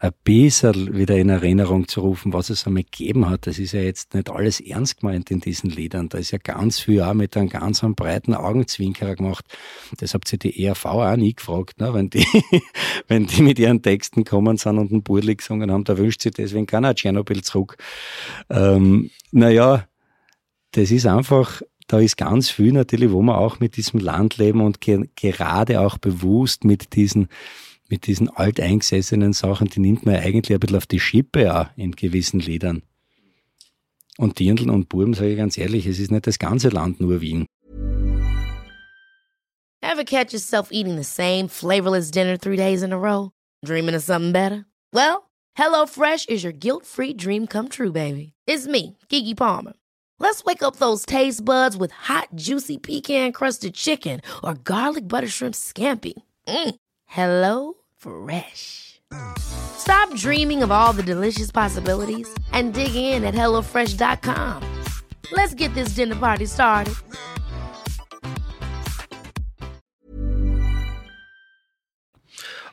[0.00, 3.48] ein bisschen wieder in Erinnerung zu rufen, was es einmal gegeben hat.
[3.48, 6.08] Das ist ja jetzt nicht alles ernst gemeint in diesen Liedern.
[6.08, 9.44] Da ist ja ganz viel auch mit einem ganz einem breiten Augenzwinkerer gemacht.
[9.98, 11.92] Das habt ihr die ERV auch nie gefragt, ne?
[11.94, 12.24] wenn, die,
[13.08, 16.30] wenn die mit ihren Texten kommen sind und einen Burli gesungen haben, da wünscht sie
[16.30, 17.76] deswegen keiner Tschernobyl zurück.
[18.50, 19.88] Ähm, naja,
[20.72, 24.60] das ist einfach, da ist ganz viel natürlich, wo man auch mit diesem Land leben
[24.60, 27.26] und ge gerade auch bewusst mit diesen
[27.88, 31.92] mit diesen alteingesessenen Sachen, die nimmt man eigentlich ein bisschen auf die Schippe auch in
[31.92, 32.82] gewissen Liedern.
[34.18, 37.20] Und Dirndl und Burm, sage ich ganz ehrlich, es ist nicht das ganze Land nur
[37.20, 37.46] Wien.
[39.80, 43.30] Ever catch yourself eating the same flavorless dinner three days in a row?
[43.64, 44.66] Dreaming of something better?
[44.92, 48.32] Well, HelloFresh is your guilt-free dream come true, baby.
[48.46, 49.74] It's me, Kiki Palmer.
[50.18, 55.54] Let's wake up those taste buds with hot, juicy pecan-crusted chicken or garlic butter shrimp
[55.54, 56.14] scampi.
[56.46, 56.74] Mm.
[57.10, 59.00] Hello Fresh.
[59.38, 64.62] Stop dreaming of all the delicious possibilities and dig in at HelloFresh.com.
[65.32, 66.94] Let's get this dinner party started.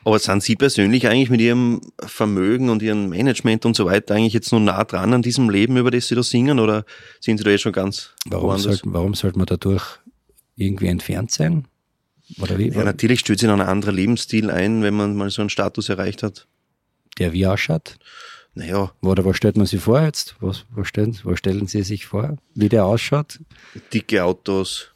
[0.04, 4.34] Aber sind Sie persönlich eigentlich mit Ihrem Vermögen und Ihrem Management und so weiter eigentlich
[4.34, 6.84] jetzt nur nah dran an diesem Leben, über das Sie da singen, oder
[7.20, 9.98] sind Sie da jetzt schon ganz warum sollte, warum sollte man dadurch
[10.56, 11.66] irgendwie entfernt sein?
[12.40, 12.68] Oder wie?
[12.70, 16.22] Ja, natürlich sich noch ein anderer Lebensstil ein, wenn man mal so einen Status erreicht
[16.22, 16.46] hat.
[17.18, 17.98] Der wie ausschaut?
[18.54, 18.90] Naja.
[19.02, 20.36] Oder was stellt man sich vor jetzt?
[20.40, 23.38] Was, was, stellen, was stellen Sie sich vor, wie der ausschaut?
[23.92, 24.92] Dicke Autos.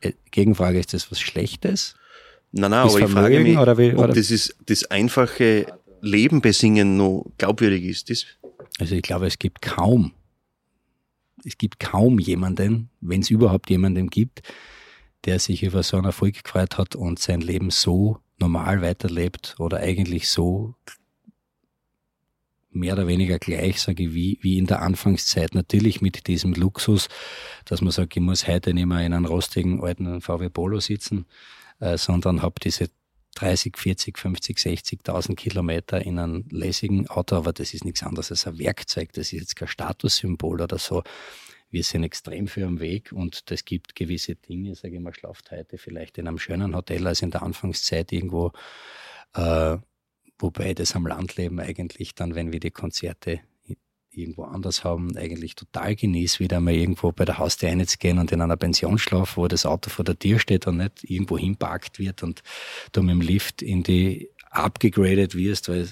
[0.00, 1.94] Äh, Gegenfrage, ist das was Schlechtes?
[2.50, 4.10] Nein, nein, aber ich frage mich, oder wie, oder?
[4.10, 5.66] ob das, ist, das einfache
[6.02, 8.10] Leben besingen noch glaubwürdig ist.
[8.10, 8.26] Das
[8.78, 10.12] also ich glaube, es gibt kaum,
[11.44, 14.42] es gibt kaum jemanden, wenn es überhaupt jemanden gibt,
[15.24, 19.78] der sich über so einen Erfolg gefreut hat und sein Leben so normal weiterlebt oder
[19.78, 20.74] eigentlich so
[22.70, 25.54] mehr oder weniger gleich, sage ich, wie, wie in der Anfangszeit.
[25.54, 27.08] Natürlich mit diesem Luxus,
[27.64, 31.26] dass man sagt, ich muss heute nicht mehr in einem rostigen alten VW Polo sitzen,
[31.80, 32.88] äh, sondern habe diese
[33.34, 38.46] 30, 40, 50, 60.000 Kilometer in einem lässigen Auto, aber das ist nichts anderes als
[38.46, 39.12] ein Werkzeug.
[39.12, 41.02] Das ist jetzt kein Statussymbol oder so.
[41.72, 45.50] Wir sind extrem für am Weg und es gibt gewisse Dinge, sage ich mal, schlaft
[45.50, 48.52] heute vielleicht in einem schönen Hotel als in der Anfangszeit irgendwo,
[49.34, 49.78] äh,
[50.38, 53.40] wobei das am Landleben eigentlich dann, wenn wir die Konzerte
[54.10, 58.42] irgendwo anders haben, eigentlich total genieße, wieder mal irgendwo bei der Haustür reinzugehen und in
[58.42, 62.22] einer Pension schlafen, wo das Auto vor der Tür steht und nicht irgendwo hinparkt wird
[62.22, 62.42] und
[62.92, 65.88] du mit dem Lift in die abgegradet wirst, weil,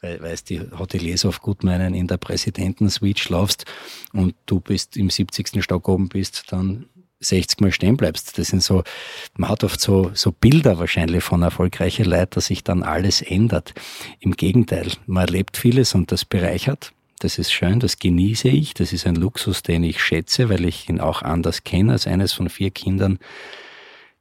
[0.00, 3.64] weil, weil die Hoteliers oft gut meinen, in der Präsidentensuite schlafst
[4.12, 5.62] und du bist im 70.
[5.64, 6.86] Stock oben bist, dann
[7.20, 8.36] 60 Mal stehen bleibst.
[8.38, 8.82] Das sind so,
[9.36, 13.74] man hat oft so, so Bilder wahrscheinlich von erfolgreichen Leuten, dass sich dann alles ändert.
[14.20, 16.92] Im Gegenteil, man erlebt vieles und das bereichert.
[17.20, 18.74] Das ist schön, das genieße ich.
[18.74, 22.32] Das ist ein Luxus, den ich schätze, weil ich ihn auch anders kenne als eines
[22.32, 23.20] von vier Kindern,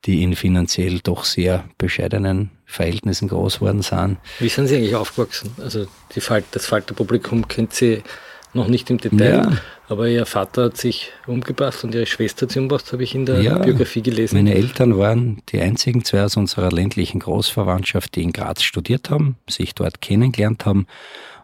[0.06, 4.18] die in finanziell doch sehr bescheidenen Verhältnissen groß worden sind.
[4.40, 5.52] Wie sind Sie eigentlich aufgewachsen?
[5.62, 5.86] Also
[6.16, 8.02] die Falt, das Falterpublikum kennt Sie
[8.54, 9.58] noch nicht im Detail, ja.
[9.88, 13.26] aber Ihr Vater hat sich umgebracht und Ihre Schwester hat sich umgebracht, habe ich in
[13.26, 14.36] der ja, Biografie gelesen.
[14.36, 19.38] Meine Eltern waren die einzigen zwei aus unserer ländlichen Großverwandtschaft, die in Graz studiert haben,
[19.48, 20.88] sich dort kennengelernt haben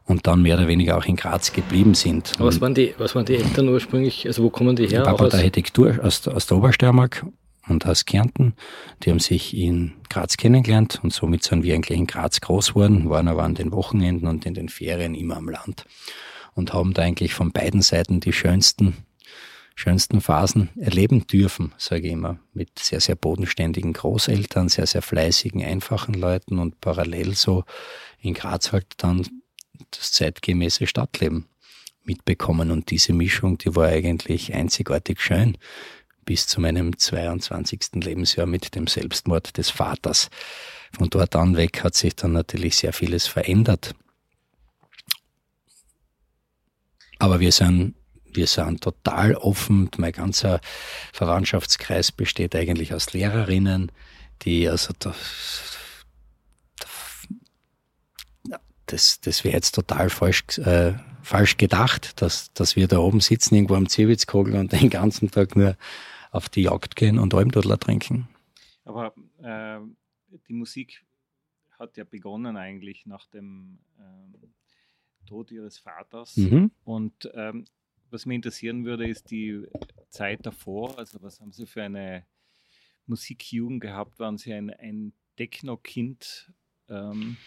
[0.06, 2.34] und dann mehr oder weniger auch in Graz geblieben sind.
[2.40, 4.26] was waren die, was waren die Eltern ursprünglich?
[4.26, 5.04] Also wo kommen die her?
[5.04, 7.26] Papa aus Architektur aus, aus der Obersteiermark
[7.68, 8.54] und aus Kärnten.
[9.04, 13.10] Die haben sich in Graz kennengelernt und somit sind wir eigentlich in Graz groß geworden,
[13.10, 15.86] waren aber an den Wochenenden und in den Ferien immer am Land
[16.54, 18.96] und haben da eigentlich von beiden Seiten die schönsten
[19.78, 25.64] schönsten Phasen erleben dürfen, sage ich immer, mit sehr, sehr bodenständigen Großeltern, sehr, sehr fleißigen,
[25.64, 27.64] einfachen Leuten und parallel so
[28.20, 29.28] in Graz halt dann
[29.92, 31.46] das zeitgemäße Stadtleben
[32.04, 32.72] mitbekommen.
[32.72, 35.58] Und diese Mischung, die war eigentlich einzigartig schön
[36.28, 38.04] bis zu meinem 22.
[38.04, 40.30] Lebensjahr mit dem Selbstmord des Vaters.
[40.92, 43.96] Von dort an weg hat sich dann natürlich sehr vieles verändert.
[47.18, 49.90] Aber wir sind, wir sind total offen.
[49.98, 50.60] Mein ganzer
[51.14, 53.92] Verwandtschaftskreis besteht eigentlich aus Lehrerinnen,
[54.42, 55.78] die also das,
[58.86, 63.56] das, das wäre jetzt total falsch, äh, falsch gedacht, dass, dass wir da oben sitzen,
[63.56, 65.78] irgendwo am Zierwitzkogel und den ganzen Tag nur
[66.32, 68.28] auf die Jagd gehen und Almdudler trinken.
[68.84, 69.80] Aber äh,
[70.48, 71.06] die Musik
[71.72, 74.54] hat ja begonnen eigentlich nach dem ähm,
[75.26, 76.38] Tod ihres Vaters.
[76.38, 76.72] Mhm.
[76.84, 77.66] Und ähm,
[78.10, 79.66] was mich interessieren würde, ist die
[80.10, 80.98] Zeit davor.
[80.98, 82.26] Also was haben Sie für eine
[83.06, 84.20] Musikjugend gehabt?
[84.20, 86.52] Waren Sie ein, ein Techno-Kind
[86.90, 87.38] ähm,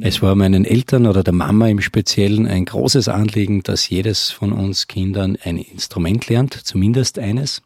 [0.00, 4.52] es war meinen Eltern oder der Mama im Speziellen ein großes Anliegen, dass jedes von
[4.52, 7.62] uns Kindern ein Instrument lernt, zumindest eines.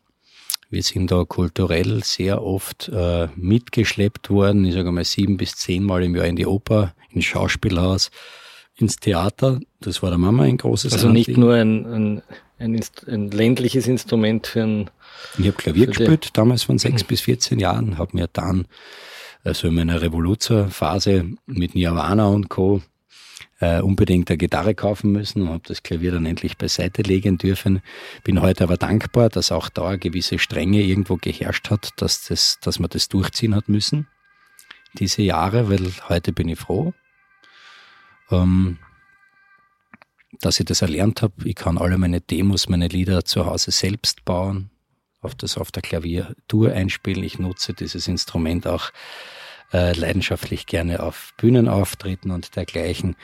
[0.70, 6.04] Wir sind da kulturell sehr oft äh, mitgeschleppt worden, ich sage mal sieben bis zehnmal
[6.04, 8.12] im Jahr in die Oper, ins Schauspielhaus,
[8.76, 9.58] ins Theater.
[9.80, 12.22] Das war der Mama ein großes Also nicht nur ein, ein,
[12.58, 14.90] ein, ein, ländliches Instrument für ein...
[15.38, 18.66] Ich habe Klavier gespielt, damals von sechs bis 14 Jahren, habe mir dann
[19.42, 22.80] also in meiner Revoluzer-Phase mit Nirvana und Co.
[23.62, 27.82] Äh, unbedingt eine Gitarre kaufen müssen und habe das Klavier dann endlich beiseite legen dürfen.
[28.24, 32.58] Bin heute aber dankbar, dass auch da eine gewisse Strenge irgendwo geherrscht hat, dass, das,
[32.60, 34.06] dass man das durchziehen hat müssen,
[34.94, 36.94] diese Jahre, weil heute bin ich froh,
[38.30, 38.78] ähm,
[40.40, 41.34] dass ich das erlernt habe.
[41.44, 44.70] Ich kann alle meine Demos, meine Lieder zu Hause selbst bauen
[45.20, 47.22] auf das auf der Klaviatur einspielen.
[47.24, 48.90] Ich nutze dieses Instrument auch
[49.72, 53.16] äh, leidenschaftlich gerne auf Bühnen auftreten und dergleichen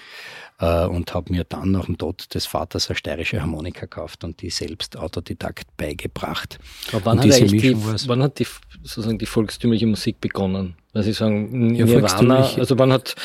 [0.58, 4.42] äh, und habe mir dann nach dem Tod des Vaters eine steirische Harmonika gekauft und
[4.42, 6.58] die selbst autodidakt beigebracht.
[6.92, 7.76] Aber wann, hat, die,
[8.08, 8.46] wann hat die,
[8.82, 10.76] sozusagen die volkstümliche Musik begonnen?
[10.92, 13.16] Weil Sie sagen, Nirvana, also wann hat...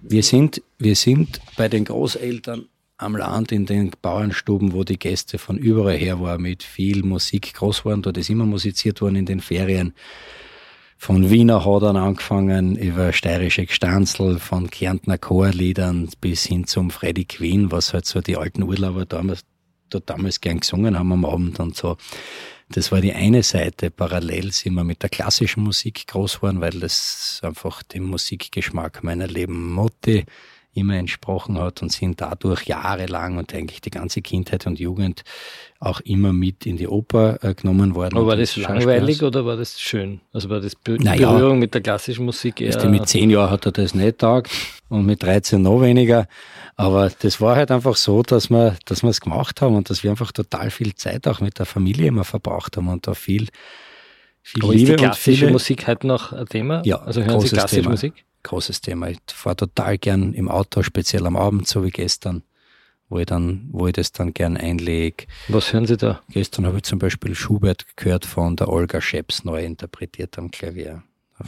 [0.00, 5.36] Wir sind, wir sind bei den Großeltern am Land in den Bauernstuben, wo die Gäste
[5.38, 8.02] von überall her waren, mit viel Musik groß waren.
[8.02, 9.92] Dort ist immer musiziert worden in den Ferien.
[11.04, 17.70] Von Wiener Hodern angefangen, über steirische Gstanzl, von Kärntner Chorliedern bis hin zum Freddy Queen,
[17.70, 19.44] was halt so die alten Urlauber damals,
[19.90, 21.98] dort damals gern gesungen haben am Abend und so.
[22.70, 23.90] Das war die eine Seite.
[23.90, 29.26] Parallel sind wir mit der klassischen Musik groß geworden, weil das einfach dem Musikgeschmack meiner
[29.26, 30.24] Leben Motte
[30.74, 35.22] immer entsprochen hat und sind dadurch jahrelang und eigentlich die ganze Kindheit und Jugend
[35.80, 38.16] auch immer mit in die Oper äh, genommen worden.
[38.16, 40.20] Aber war das langweilig oder war das schön?
[40.32, 42.74] Also war das Be naja, Berührung mit der klassischen Musik eher?
[42.74, 44.50] Weißt mit zehn Jahren hat er das nicht taugt
[44.88, 46.26] und mit 13 noch weniger.
[46.76, 50.02] Aber das war halt einfach so, dass wir, dass wir es gemacht haben und dass
[50.02, 53.48] wir einfach total viel Zeit auch mit der Familie immer verbracht haben und da viel,
[54.42, 56.82] viel Aber Liebe ist die klassische Musik halt noch ein Thema?
[56.84, 57.92] Ja, also hören Sie klassische Thema.
[57.92, 58.24] Musik?
[58.44, 59.08] Großes Thema.
[59.08, 62.44] Ich fahre total gern im Auto, speziell am Abend, so wie gestern,
[63.08, 65.26] wo ich dann, wo ich das dann gern einlege.
[65.48, 66.20] Was hören Sie da?
[66.30, 71.02] Gestern habe ich zum Beispiel Schubert gehört von der Olga Scheps, neu interpretiert am Klavier.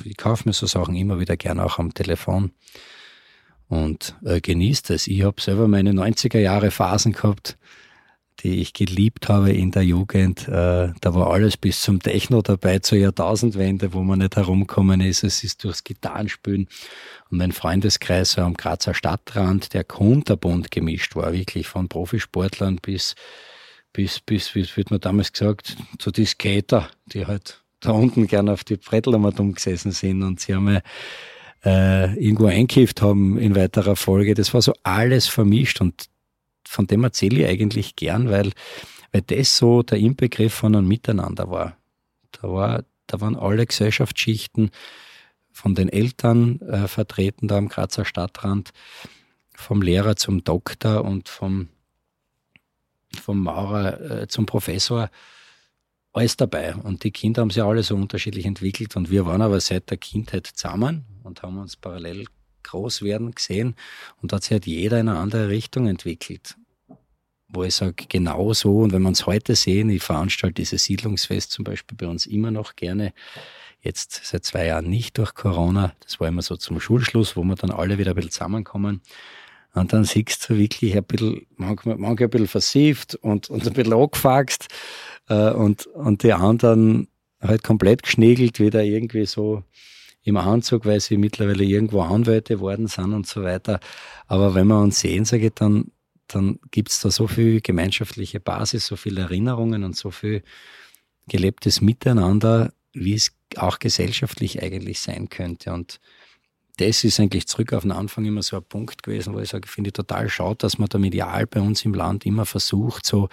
[0.04, 2.50] Ich kaufe mir so Sachen immer wieder gern auch am Telefon
[3.68, 5.06] und äh, genießt es.
[5.06, 7.56] Ich habe selber meine 90er Jahre Phasen gehabt,
[8.40, 10.46] die ich geliebt habe in der Jugend.
[10.48, 15.24] Äh, da war alles bis zum Techno dabei, zur Jahrtausendwende, wo man nicht herumkommen ist.
[15.24, 16.68] Es ist durchs Gitarrenspielen.
[17.30, 23.14] Und mein Freundeskreis war am Grazer Stadtrand, der kunterbunt gemischt war, wirklich von Profisportlern bis,
[23.92, 28.48] bis, bis, wie wird man damals gesagt, zu die Skater, die halt da unten gern
[28.48, 30.80] auf die Brettel umgesessen sind und sie haben
[31.64, 34.34] äh, irgendwo einkifft haben in weiterer Folge.
[34.34, 36.06] Das war so alles vermischt und
[36.66, 38.52] von dem erzähle ich eigentlich gern, weil,
[39.12, 41.76] weil das so der Inbegriff von einem Miteinander war.
[42.32, 44.70] Da, war, da waren alle Gesellschaftsschichten
[45.52, 48.72] von den Eltern äh, vertreten da am Grazer Stadtrand,
[49.54, 51.68] vom Lehrer zum Doktor und vom,
[53.18, 55.08] vom Maurer äh, zum Professor
[56.16, 56.74] alles dabei.
[56.74, 58.96] Und die Kinder haben sich alle so unterschiedlich entwickelt.
[58.96, 62.26] Und wir waren aber seit der Kindheit zusammen und haben uns parallel
[62.66, 63.74] groß werden gesehen.
[64.20, 66.56] Und da hat sich halt jeder in eine andere Richtung entwickelt.
[67.48, 68.80] Wo ich sage, genau so.
[68.80, 72.50] Und wenn wir uns heute sehen, ich veranstalte dieses Siedlungsfest zum Beispiel bei uns immer
[72.50, 73.12] noch gerne.
[73.80, 75.94] Jetzt seit zwei Jahren nicht durch Corona.
[76.00, 79.00] Das war immer so zum Schulschluss, wo wir dann alle wieder ein bisschen zusammenkommen.
[79.74, 83.72] Und dann siehst du wirklich ein bisschen, manchmal, manchmal ein bisschen versieft und, und ein
[83.74, 84.68] bisschen angefaxt
[85.28, 87.08] äh, und, und die anderen
[87.40, 89.62] halt komplett geschnegelt, wieder irgendwie so
[90.26, 93.78] im Anzug, weil sie mittlerweile irgendwo Anwälte worden sind und so weiter.
[94.26, 95.92] Aber wenn wir uns sehen, sage ich, dann,
[96.26, 100.42] dann gibt's da so viel gemeinschaftliche Basis, so viele Erinnerungen und so viel
[101.28, 105.72] gelebtes Miteinander, wie es auch gesellschaftlich eigentlich sein könnte.
[105.72, 106.00] Und
[106.78, 109.68] das ist eigentlich zurück auf den Anfang immer so ein Punkt gewesen, wo ich sage,
[109.68, 113.28] finde ich total schade, dass man da medial bei uns im Land immer versucht, so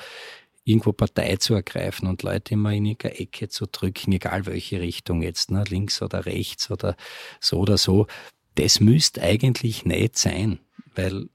[0.64, 5.22] irgendwo Partei zu ergreifen und Leute immer in irgendeine Ecke zu drücken, egal welche Richtung
[5.22, 6.96] jetzt, ne, links oder rechts oder
[7.40, 8.08] so oder so.
[8.56, 10.60] Das müsste eigentlich nicht sein,
[10.96, 11.30] weil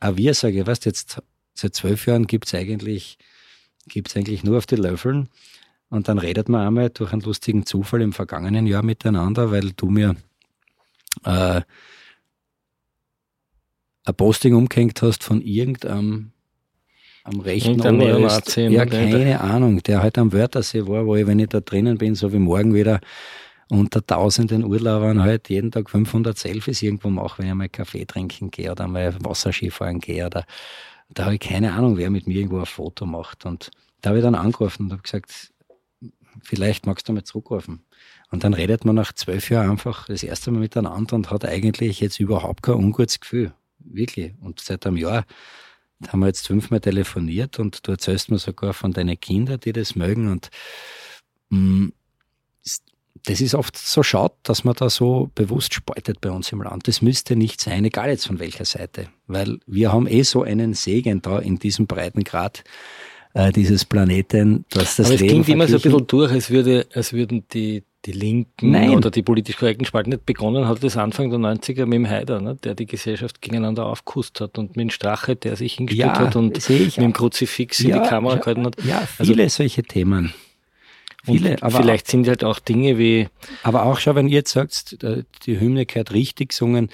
[0.00, 1.22] auch wir sagen, weißt jetzt,
[1.54, 3.18] seit zwölf Jahren gibt's eigentlich,
[3.86, 5.28] gibt's eigentlich nur auf die Löffeln
[5.88, 9.90] und dann redet man einmal durch einen lustigen Zufall im vergangenen Jahr miteinander, weil du
[9.90, 10.16] mir
[11.24, 11.62] äh,
[14.04, 16.33] ein Posting umgehängt hast von irgendeinem
[17.24, 21.48] am rechten Oberst, ja, keine Ahnung, der halt am Wörthersee war, wo ich, wenn ich
[21.48, 23.00] da drinnen bin, so wie morgen wieder
[23.70, 28.50] unter tausenden Urlaubern halt jeden Tag 500 Selfies irgendwo mache, wenn ich mal Kaffee trinken
[28.50, 30.44] gehe oder mal Wasserskifahren gehe oder
[31.08, 33.70] da habe ich keine Ahnung, wer mit mir irgendwo ein Foto macht und
[34.02, 35.50] da habe ich dann angerufen und habe gesagt,
[36.42, 37.84] vielleicht magst du mal zurückrufen.
[38.30, 42.00] Und dann redet man nach zwölf Jahren einfach das erste Mal miteinander und hat eigentlich
[42.00, 43.52] jetzt überhaupt kein ungutes Gefühl.
[43.78, 44.34] Wirklich.
[44.40, 45.24] Und seit einem Jahr
[46.12, 49.94] haben wir jetzt fünfmal telefoniert und du erzählst mir sogar von deinen Kindern, die das
[49.94, 50.50] mögen und
[51.50, 51.92] mh, mm,
[53.26, 56.88] das ist oft so schade, dass man da so bewusst spaltet bei uns im Land.
[56.88, 60.74] Das müsste nicht sein, egal jetzt von welcher Seite, weil wir haben eh so einen
[60.74, 62.64] Segen da in diesem Breitengrad
[63.32, 66.50] äh, dieses Planeten, dass das Aber es Leben klingt immer so ein bisschen durch, als,
[66.50, 68.90] würde, als würden die die Linken Nein.
[68.90, 72.40] oder die politisch korrekten Spalten nicht begonnen hat, das Anfang der 90er mit dem Haider,
[72.40, 76.18] ne, der die Gesellschaft gegeneinander aufkust hat und mit dem Strache, der sich hingestellt ja,
[76.18, 78.82] hat und mit dem Kruzifix ja, in die Kamera gehalten hat.
[78.84, 80.34] Ja, also viele also, solche Themen.
[81.24, 83.28] Viele, aber vielleicht sind halt auch Dinge wie.
[83.62, 86.90] Aber auch schon, wenn ihr jetzt sagt, äh, die Hymne gehört richtig gesungen,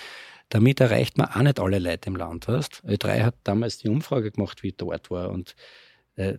[0.51, 2.83] damit erreicht man auch nicht alle Leute im Land, weißt?
[2.87, 5.57] Ö3 hat damals die Umfrage gemacht, wie dort war und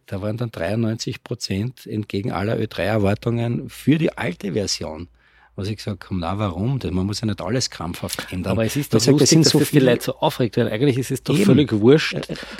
[0.05, 5.07] da waren dann 93 Prozent entgegen aller Ö3-Erwartungen für die alte Version.
[5.55, 6.79] Was ich gesagt habe, na warum?
[6.91, 8.53] Man muss ja nicht alles krampfhaft ändern.
[8.53, 10.69] Aber es ist doch lustig, das sind dass so das die Leute so aufregt, weil
[10.69, 12.13] eigentlich ist es doch eben, völlig wurscht.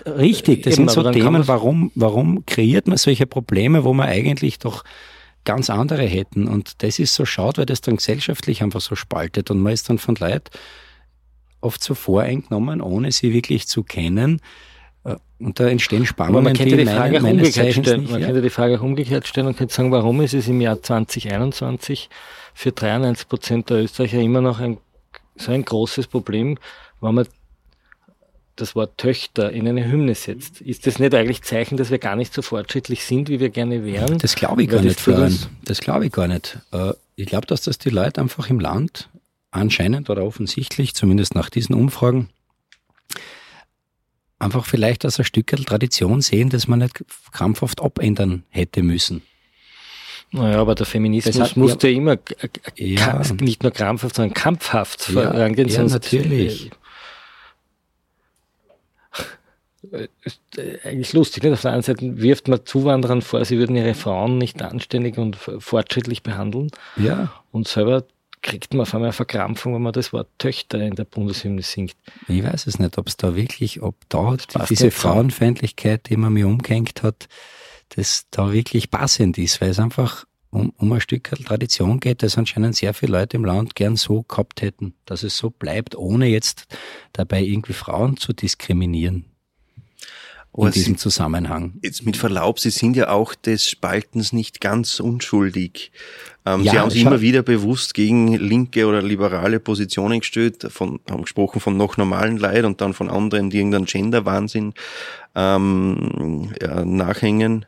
[0.04, 4.08] Äh, richtig, das eben, sind so Themen, warum, warum kreiert man solche Probleme, wo man
[4.08, 4.84] eigentlich doch
[5.46, 6.48] ganz andere hätten.
[6.48, 9.50] Und das ist so schade, weil das dann gesellschaftlich einfach so spaltet.
[9.52, 10.52] Und man ist dann von Leuten
[11.62, 14.42] oft so voreingenommen, ohne sie wirklich zu kennen.
[15.42, 18.02] Und da entstehen Spannungen, man könnte die, Frage meine, umgekehrt stellen.
[18.02, 18.28] Nicht, man ja?
[18.28, 22.10] könnte die Frage auch umgekehrt stellen und könnte sagen, warum ist es im Jahr 2021
[22.54, 24.78] für 93 Prozent der Österreicher immer noch ein,
[25.36, 26.58] so ein großes Problem,
[27.00, 27.28] wenn man
[28.56, 30.62] das Wort Töchter in eine Hymne setzt.
[30.62, 33.84] Ist das nicht eigentlich Zeichen, dass wir gar nicht so fortschrittlich sind, wie wir gerne
[33.84, 34.20] wären?
[34.20, 35.36] Das glaube ich gar nicht, Florian.
[35.66, 36.60] Das glaube ich gar nicht.
[37.16, 39.10] Ich glaube, dass das die Leute einfach im Land
[39.50, 42.30] anscheinend oder offensichtlich, zumindest nach diesen Umfragen,
[44.42, 49.22] einfach vielleicht als ein Stück Tradition sehen, dass man nicht krampfhaft abändern hätte müssen.
[50.32, 52.18] Naja, aber der Feminismus hat, musste ja, immer
[52.78, 55.68] ja, nicht nur krampfhaft, sondern kampfhaft ja, vorangehen.
[55.68, 56.72] Ja, natürlich.
[59.92, 60.08] Äh,
[60.84, 61.44] eigentlich lustig.
[61.44, 61.54] Nicht?
[61.54, 65.36] Auf der einen Seite wirft man Zuwanderern vor, sie würden ihre Frauen nicht anständig und
[65.36, 66.70] fortschrittlich behandeln.
[66.96, 67.34] Ja.
[67.52, 68.06] Und selber
[68.42, 71.96] kriegt man auf einmal eine Verkrampfung, wenn man das Wort Töchter in der Bundeshymne singt.
[72.28, 74.38] Ich weiß es nicht, ob es da wirklich, ob da
[74.70, 77.28] diese Frauenfeindlichkeit, die man mir umgehängt hat,
[77.90, 82.38] das da wirklich passend ist, weil es einfach um, um ein Stück Tradition geht, das
[82.38, 86.28] anscheinend sehr viele Leute im Land gern so gehabt hätten, dass es so bleibt, ohne
[86.28, 86.68] jetzt
[87.14, 89.32] dabei irgendwie Frauen zu diskriminieren
[90.54, 91.80] in Aber diesem Sie, Zusammenhang.
[91.82, 95.92] Jetzt mit Verlaub, Sie sind ja auch des Spaltens nicht ganz unschuldig.
[96.46, 101.00] Ähm, ja, Sie haben sich immer wieder bewusst gegen linke oder liberale Positionen gestellt, von,
[101.10, 104.74] haben gesprochen von noch normalen Leid und dann von anderen, die irgendeinen Gender-Wahnsinn
[105.36, 107.66] ähm, ja, nachhängen.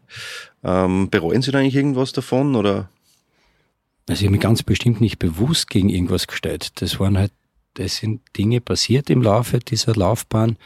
[0.64, 2.90] Ähm, bereuen Sie da eigentlich irgendwas davon oder?
[4.10, 6.82] Also ich habe mich ganz bestimmt nicht bewusst gegen irgendwas gestellt.
[6.82, 7.32] Das waren halt,
[7.76, 10.58] das sind Dinge passiert im Laufe dieser Laufbahn,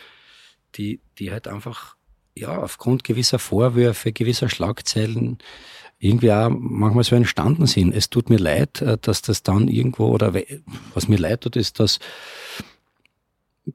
[0.75, 1.95] die, die halt einfach
[2.35, 5.39] ja, aufgrund gewisser Vorwürfe, gewisser Schlagzeilen
[5.99, 7.93] irgendwie auch manchmal so entstanden sind.
[7.93, 10.33] Es tut mir leid, äh, dass das dann irgendwo, oder
[10.93, 11.99] was mir leid tut, ist, dass,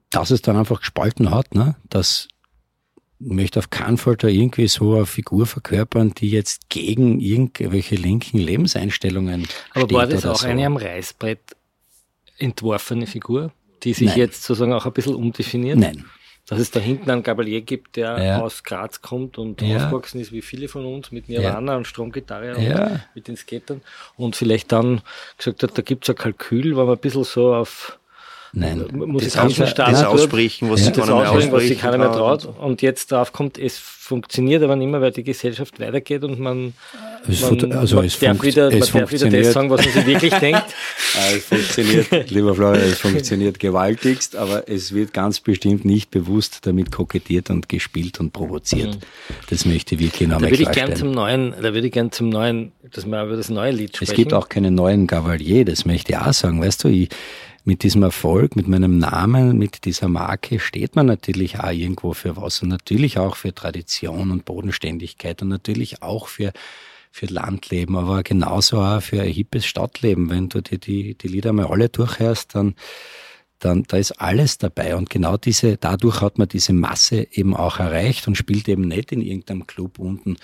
[0.09, 1.75] dass es dann einfach gespalten hat, ne?
[1.89, 2.27] dass
[3.19, 7.95] ich möchte auf keinen Fall da irgendwie so eine Figur verkörpern, die jetzt gegen irgendwelche
[7.95, 10.47] linken Lebenseinstellungen Aber steht war das auch so.
[10.47, 11.39] eine am Reißbrett
[12.37, 13.53] entworfene Figur,
[13.83, 14.17] die sich Nein.
[14.17, 15.77] jetzt sozusagen auch ein bisschen umdefiniert?
[15.77, 16.03] Nein
[16.47, 18.41] dass es da hinten einen Gabalier gibt, der ja.
[18.41, 19.77] aus Graz kommt und ja.
[19.77, 21.77] aufgewachsen ist wie viele von uns mit Nirvana ja.
[21.77, 23.81] und Stromgitarre und mit den Skatern
[24.17, 25.01] und vielleicht dann
[25.37, 27.97] gesagt hat, da gibt es ein Kalkül, weil man ein bisschen so auf
[28.55, 31.03] Nein, musikalischen Start das aussprechen, was, ja.
[31.03, 32.45] aussprechen, was sich keiner mehr traut.
[32.45, 36.73] Und jetzt darauf kommt, es funktioniert aber nicht mehr, weil die Gesellschaft weitergeht und man,
[37.27, 40.05] es man, also man es darf, wieder, man darf wieder das sagen, was man sich
[40.05, 40.63] wirklich denkt.
[41.15, 46.65] Ah, es funktioniert, lieber Florian, es funktioniert gewaltigst, aber es wird ganz bestimmt nicht bewusst
[46.65, 48.95] damit kokettiert und gespielt und provoziert.
[48.95, 48.99] Mhm.
[49.51, 52.09] Das möchte ich wirklich noch da würde ich gern zum neuen, Da würde ich gerne
[52.09, 54.11] zum neuen, dass wir über das neue Lied sprechen.
[54.11, 56.59] Es gibt auch keinen neuen Gavalier, das möchte ich auch sagen.
[56.59, 57.09] Weißt du, ich,
[57.65, 62.35] mit diesem Erfolg, mit meinem Namen, mit dieser Marke steht man natürlich auch irgendwo für
[62.35, 66.51] was und natürlich auch für Tradition und Bodenständigkeit und natürlich auch für
[67.13, 70.31] für Landleben, aber genauso auch für ein hippes Stadtleben.
[70.31, 72.73] Wenn du dir die, die Lieder mal alle durchhörst, dann,
[73.59, 74.95] dann da ist alles dabei.
[74.95, 79.11] Und genau diese, dadurch hat man diese Masse eben auch erreicht und spielt eben nicht
[79.11, 80.37] in irgendeinem Club unten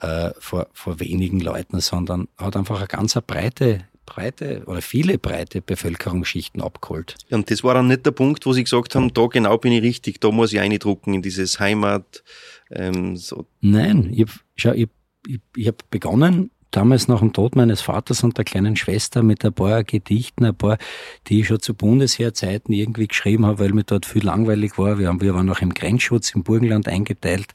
[0.00, 5.60] äh, vor, vor wenigen Leuten, sondern hat einfach eine ganz breite breite oder viele breite
[5.60, 7.16] Bevölkerungsschichten abgeholt.
[7.30, 9.82] Und das war dann nicht der Punkt, wo Sie gesagt haben, da genau bin ich
[9.82, 12.22] richtig, da muss ich eindrucken in dieses Heimat.
[12.70, 13.46] Ähm, so.
[13.60, 14.26] Nein, ich,
[14.56, 14.88] schau, ich,
[15.26, 19.44] ich, ich habe begonnen, damals nach dem Tod meines Vaters und der kleinen Schwester mit
[19.44, 20.78] ein paar Gedichten, ein paar,
[21.26, 24.98] die ich schon zu Bundesheerzeiten irgendwie geschrieben habe, weil mir dort viel langweilig war.
[24.98, 27.52] Wir, haben, wir waren noch im Grenzschutz im Burgenland eingeteilt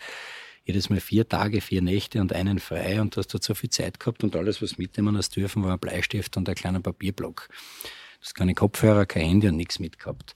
[0.65, 3.69] jedes Mal vier Tage, vier Nächte und einen frei und du hast dort so viel
[3.69, 7.47] Zeit gehabt und alles, was mitnehmen hast dürfen, war ein Bleistift und ein kleiner Papierblock.
[7.49, 10.33] Du hast keine Kopfhörer, kein Handy und nichts mitgehabt.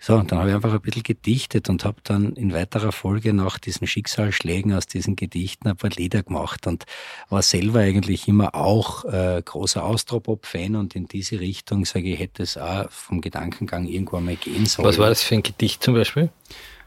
[0.00, 3.32] So, und dann habe ich einfach ein bisschen gedichtet und habe dann in weiterer Folge
[3.32, 6.84] nach diesen Schicksalsschlägen aus diesen Gedichten ein paar Lieder gemacht und
[7.28, 12.42] war selber eigentlich immer auch äh, großer Austropop-Fan und in diese Richtung, sage ich, hätte
[12.42, 14.88] es auch vom Gedankengang irgendwann mal gehen sollen.
[14.88, 16.30] Was war das für ein Gedicht zum Beispiel?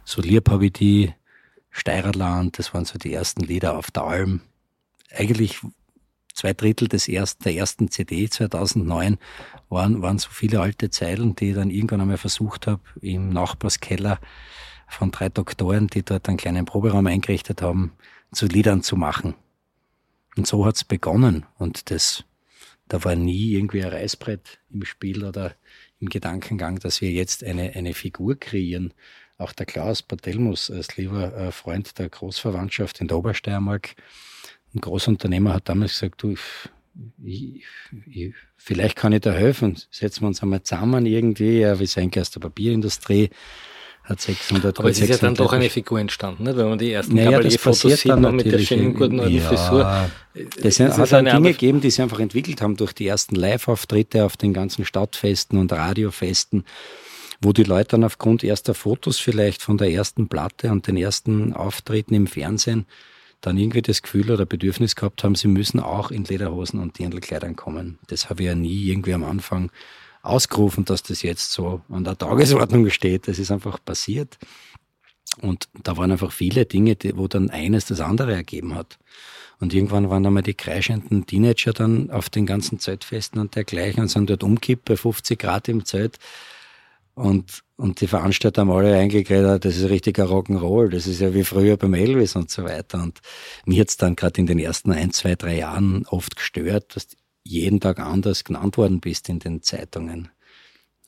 [0.03, 1.13] So lieb habe ich die
[1.71, 4.41] Steirerland, das waren so die ersten Lieder auf der Alm.
[5.09, 5.59] Eigentlich
[6.33, 9.17] zwei Drittel des ersten, der ersten CD 2009
[9.69, 14.19] waren, waren so viele alte Zeilen, die ich dann irgendwann einmal versucht habe, im Nachbarskeller
[14.87, 17.93] von drei Doktoren, die dort einen kleinen Proberaum eingerichtet haben,
[18.31, 19.35] zu Liedern zu machen.
[20.35, 21.45] Und so hat's begonnen.
[21.57, 22.23] Und das,
[22.87, 25.55] da war nie irgendwie ein Reißbrett im Spiel oder
[25.99, 28.93] im Gedankengang, dass wir jetzt eine, eine Figur kreieren,
[29.41, 33.95] auch der Klaus Bartelmus als lieber äh, Freund der Großverwandtschaft in der Obersteiermark,
[34.73, 36.35] ein Großunternehmer, hat damals gesagt, du,
[37.23, 37.63] ich,
[38.09, 39.77] ich, vielleicht kann ich da helfen.
[39.91, 41.59] Setzen wir uns einmal zusammen irgendwie.
[41.59, 43.29] Ja, wir sind aus der Papierindustrie.
[44.03, 46.57] Hat 600, Aber es ist ja dann doch eine Figur entstanden, nicht?
[46.57, 50.09] wenn man die ersten naja, Kabarettfotos sieht, mit der schönen guten ja, Frisur.
[50.59, 54.25] Das, das hat dann Dinge gegeben, die sie einfach entwickelt haben durch die ersten Live-Auftritte
[54.25, 56.65] auf den ganzen Stadtfesten und Radiofesten
[57.41, 61.53] wo die Leute dann aufgrund erster Fotos vielleicht von der ersten Platte und den ersten
[61.53, 62.85] Auftritten im Fernsehen
[63.41, 67.55] dann irgendwie das Gefühl oder Bedürfnis gehabt haben, sie müssen auch in Lederhosen und Dirndlkleidern
[67.55, 67.97] kommen.
[68.07, 69.71] Das habe ich ja nie irgendwie am Anfang
[70.21, 73.27] ausgerufen, dass das jetzt so an der Tagesordnung steht.
[73.27, 74.37] Das ist einfach passiert.
[75.41, 78.99] Und da waren einfach viele Dinge, die, wo dann eines das andere ergeben hat.
[79.59, 84.09] Und irgendwann waren einmal die kreischenden Teenager dann auf den ganzen Zeltfesten und dergleichen und
[84.09, 86.17] sind dort umkippt bei 50 Grad im Zelt.
[87.13, 91.43] Und, und die Veranstalter haben alle eingeredet, das ist richtiger Rock'n'Roll, das ist ja wie
[91.43, 93.01] früher beim Elvis und so weiter.
[93.03, 93.19] Und
[93.65, 97.17] mir hat's dann gerade in den ersten ein, zwei, drei Jahren oft gestört, dass du
[97.43, 100.29] jeden Tag anders genannt worden bist in den Zeitungen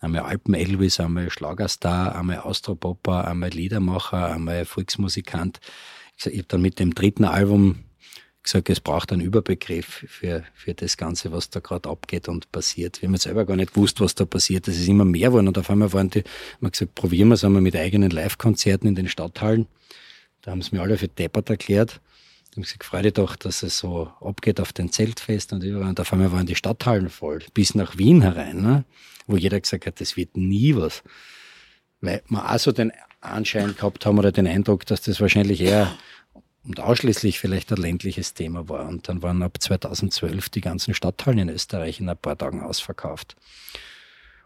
[0.03, 5.59] einmal Alpen-Elvis, einmal Schlagerstar, einmal Austropopper, einmal Liedermacher, einmal Volksmusikant.
[6.17, 7.79] Ich habe dann mit dem dritten Album
[8.43, 13.01] gesagt, es braucht einen Überbegriff für, für das Ganze, was da gerade abgeht und passiert.
[13.01, 14.67] Wir haben selber gar nicht gewusst, was da passiert.
[14.67, 15.47] Das ist immer mehr geworden.
[15.47, 16.23] Und auf einmal waren die,
[16.61, 19.67] haben gesagt, probieren wir es einmal mit eigenen Live-Konzerten in den Stadthallen.
[20.41, 22.01] Da haben sie mir alle für deppert erklärt.
[22.51, 25.89] Da haben gesagt, freu dich doch, dass es so abgeht auf den Zeltfest und überall.
[25.89, 28.61] Und auf einmal waren die Stadthallen voll, bis nach Wien herein.
[28.61, 28.85] Ne?
[29.27, 31.03] wo jeder gesagt hat, das wird nie was.
[32.01, 32.91] Weil wir auch so den
[33.21, 35.95] Anschein gehabt haben oder den Eindruck, dass das wahrscheinlich eher
[36.65, 38.87] und ausschließlich vielleicht ein ländliches Thema war.
[38.87, 43.35] Und dann waren ab 2012 die ganzen Stadthallen in Österreich in ein paar Tagen ausverkauft.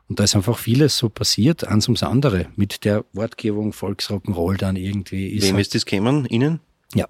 [0.10, 4.78] Und da ist einfach vieles so passiert, eins ums andere, mit der Wortgebung Volksrock'n'Roll dann
[4.78, 5.28] irgendwie.
[5.28, 6.26] Ist Wem halt, ist das gekommen?
[6.26, 6.62] Ihnen?
[6.96, 7.08] Ja.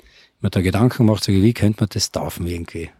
[0.00, 2.90] Ich mir da Gedanken gemacht, wie könnte man das taufen irgendwie?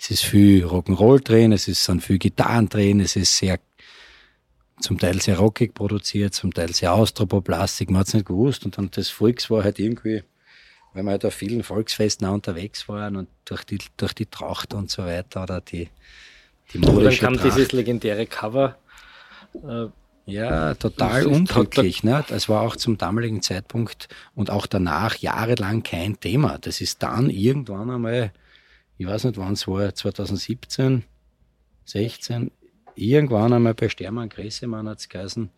[0.00, 3.60] Es ist viel Rock'n'Roll drin, es ist dann viel Gitarren drin, es ist sehr,
[4.80, 8.64] zum Teil sehr rockig produziert, zum Teil sehr austropoplastik, man hat es nicht gewusst.
[8.64, 10.22] Und dann das Volks war halt irgendwie,
[10.92, 14.74] weil wir halt auf vielen Volksfesten auch unterwegs waren und durch die, durch die Tracht
[14.74, 15.88] und so weiter oder die,
[16.72, 17.56] die modische Dann kam Tracht.
[17.56, 18.76] dieses legendäre Cover.
[19.54, 19.86] Äh,
[20.26, 22.04] ja, total unglücklich.
[22.04, 22.22] Ne?
[22.28, 26.58] Das war auch zum damaligen Zeitpunkt und auch danach jahrelang kein Thema.
[26.58, 28.32] Das ist dann irgendwann einmal
[28.98, 31.04] ich weiß nicht, wann es war, 2017,
[31.84, 32.50] 16,
[32.98, 35.50] irgendwann einmal bei Stermann Gräsemann hat es geheißen.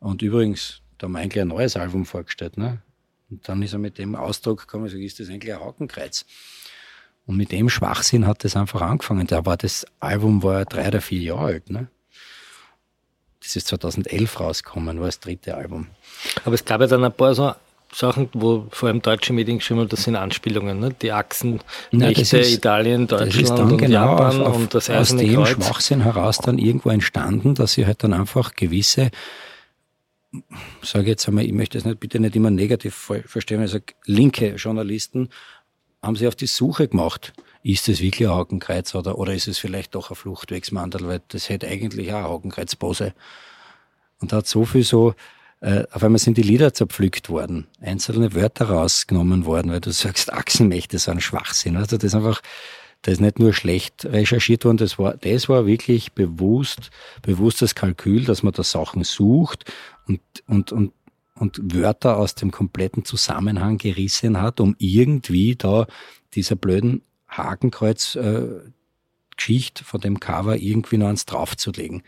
[0.00, 2.56] Und übrigens, da haben wir eigentlich ein neues Album vorgestellt.
[2.56, 2.82] Ne?
[3.30, 6.24] Und dann ist er mit dem Ausdruck gekommen, so ist das eigentlich ein Hakenkreuz.
[7.26, 9.26] Und mit dem Schwachsinn hat das einfach angefangen.
[9.26, 11.70] Da war das Album war drei oder vier Jahre alt.
[11.70, 11.88] Ne?
[13.40, 15.88] Das ist 2011 rausgekommen, war das dritte Album.
[16.44, 17.52] Aber es gab ja dann ein paar so
[17.92, 20.78] Sachen, wo vor allem deutsche Medien geschrieben haben, das sind Anspielungen.
[20.78, 20.94] Ne?
[21.00, 21.60] Die Achsen,
[21.90, 25.48] ist, Italien, Deutschland und genau Japan auf, und das Eiserne Aus dem Kreuz.
[25.64, 29.10] Schwachsinn heraus dann irgendwo entstanden, dass sie halt dann einfach gewisse,
[30.82, 34.54] sage jetzt einmal, ich möchte es nicht, bitte nicht immer negativ verstehen, ich sage, linke
[34.56, 35.30] Journalisten
[36.02, 37.32] haben sich auf die Suche gemacht.
[37.62, 41.48] Ist es wirklich ein Hakenkreuz oder, oder ist es vielleicht doch ein Fluchtwegsmandel, weil das
[41.48, 43.14] hätte eigentlich auch eine Hakenkreuzpose.
[44.20, 45.14] Und da hat so viel so,
[45.60, 50.32] äh, auf einmal sind die Lieder zerpflückt worden, einzelne Wörter rausgenommen worden, weil du sagst,
[50.32, 51.76] Achsenmächte sind Schwachsinn.
[51.76, 52.40] Also das ist einfach,
[53.02, 56.90] das ist nicht nur schlecht recherchiert worden, das war, das war wirklich bewusst,
[57.22, 59.64] bewusstes Kalkül, dass man da Sachen sucht
[60.06, 60.92] und, und, und,
[61.34, 65.86] und Wörter aus dem kompletten Zusammenhang gerissen hat, um irgendwie da
[66.34, 68.46] dieser blöden Hakenkreuz äh,
[69.38, 72.02] Geschichte von dem Cover irgendwie noch eins draufzulegen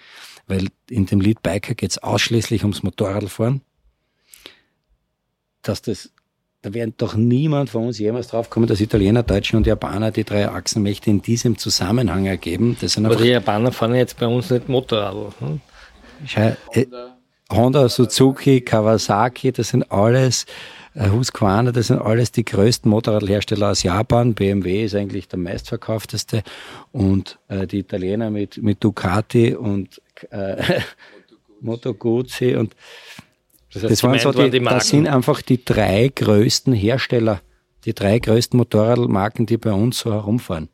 [0.50, 3.62] weil in dem Lied Biker geht es ausschließlich ums Motorradfahren.
[5.62, 6.10] Dass das,
[6.62, 10.48] da wäre doch niemand von uns jemals draufkommen, dass Italiener, Deutsche und Japaner die drei
[10.48, 12.76] Achsenmächte in diesem Zusammenhang ergeben.
[12.80, 15.34] Das sind Aber die Japaner fahren jetzt bei uns nicht Motorrad.
[15.38, 15.60] Hm?
[16.34, 16.56] Honda.
[16.72, 16.86] Äh,
[17.52, 20.46] Honda, Suzuki, Kawasaki, das sind alles
[20.94, 24.34] Husqvarna, das sind alles die größten Motorradhersteller aus Japan.
[24.34, 26.42] BMW ist eigentlich der meistverkaufteste
[26.90, 30.80] und äh, die Italiener mit, mit Ducati und äh,
[31.60, 32.74] Moto Guzzi und
[33.72, 37.40] das, heißt, das, waren so die, die das sind einfach die drei größten Hersteller,
[37.84, 40.68] die drei größten Motorradmarken, die bei uns so herumfahren.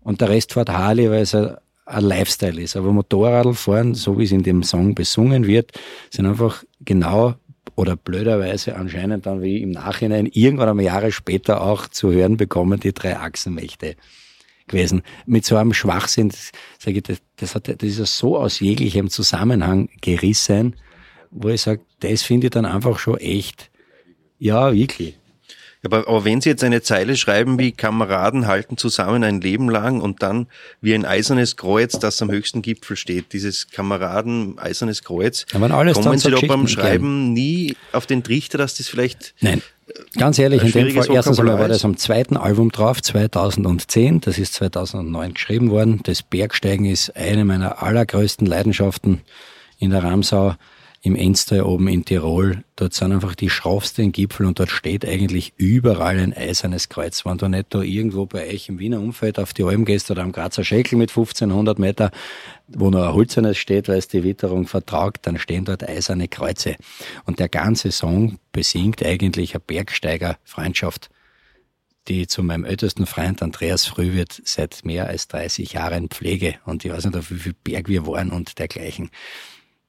[0.00, 2.76] Und der Rest fährt Harley, weil es ein, ein Lifestyle ist.
[2.76, 5.78] Aber Motorradfahren, so wie es in dem Song besungen wird,
[6.10, 7.34] sind einfach genau
[7.76, 12.80] oder blöderweise anscheinend dann wie im Nachhinein irgendwann einmal Jahre später auch zu hören bekommen,
[12.80, 13.96] die drei Achsenmächte
[14.66, 15.02] gewesen.
[15.26, 16.30] Mit so einem Schwachsinn,
[16.78, 20.76] sage ich, das, das, hat, das ist ja so aus jeglichem Zusammenhang gerissen,
[21.30, 23.70] wo ich sage, das finde ich dann einfach schon echt,
[24.38, 25.17] ja, wirklich.
[25.84, 30.00] Aber, aber wenn Sie jetzt eine Zeile schreiben wie Kameraden halten zusammen ein Leben lang
[30.00, 30.48] und dann
[30.80, 35.46] wie ein eisernes Kreuz, das am höchsten Gipfel steht, dieses Kameraden eisernes Kreuz,
[35.94, 39.62] kommen Sie doch beim Schreiben nie auf den Trichter, dass das vielleicht Nein.
[40.18, 44.38] Ganz ehrlich, in dem Fall, erstens einmal war das am zweiten Album drauf, 2010, das
[44.38, 46.00] ist 2009 geschrieben worden.
[46.02, 49.22] Das Bergsteigen ist eine meiner allergrößten Leidenschaften
[49.78, 50.56] in der Ramsau.
[51.00, 52.64] Im Enstal oben in Tirol.
[52.76, 57.24] Dort sind einfach die schroffsten Gipfel und dort steht eigentlich überall ein eisernes Kreuz.
[57.24, 60.22] Wenn du nicht da irgendwo bei euch im Wiener Umfeld auf die Alm gehst oder
[60.22, 62.10] am Grazer Schäkel mit 1500 Meter,
[62.66, 66.76] wo noch ein Holzernes steht, weil es die Witterung vertragt, dann stehen dort eiserne Kreuze.
[67.24, 71.10] Und der ganze Song besingt eigentlich eine Bergsteiger-Freundschaft
[72.08, 76.54] die zu meinem ältesten Freund Andreas Frühwirt seit mehr als 30 Jahren pflege.
[76.64, 79.10] Und ich weiß nicht, auf wie viel Berg wir waren und dergleichen.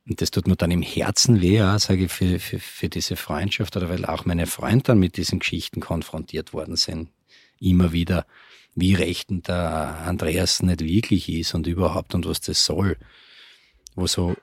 [0.10, 3.16] Und das tut mir dann im Herzen weh, ja, sage ich, für, für, für diese
[3.16, 7.10] Freundschaft oder weil auch meine Freunde dann mit diesen Geschichten konfrontiert worden sind.
[7.60, 8.26] Immer wieder,
[8.74, 12.98] wie rechtend der Andreas nicht wirklich ist und überhaupt und was das soll.
[13.94, 14.36] Wo so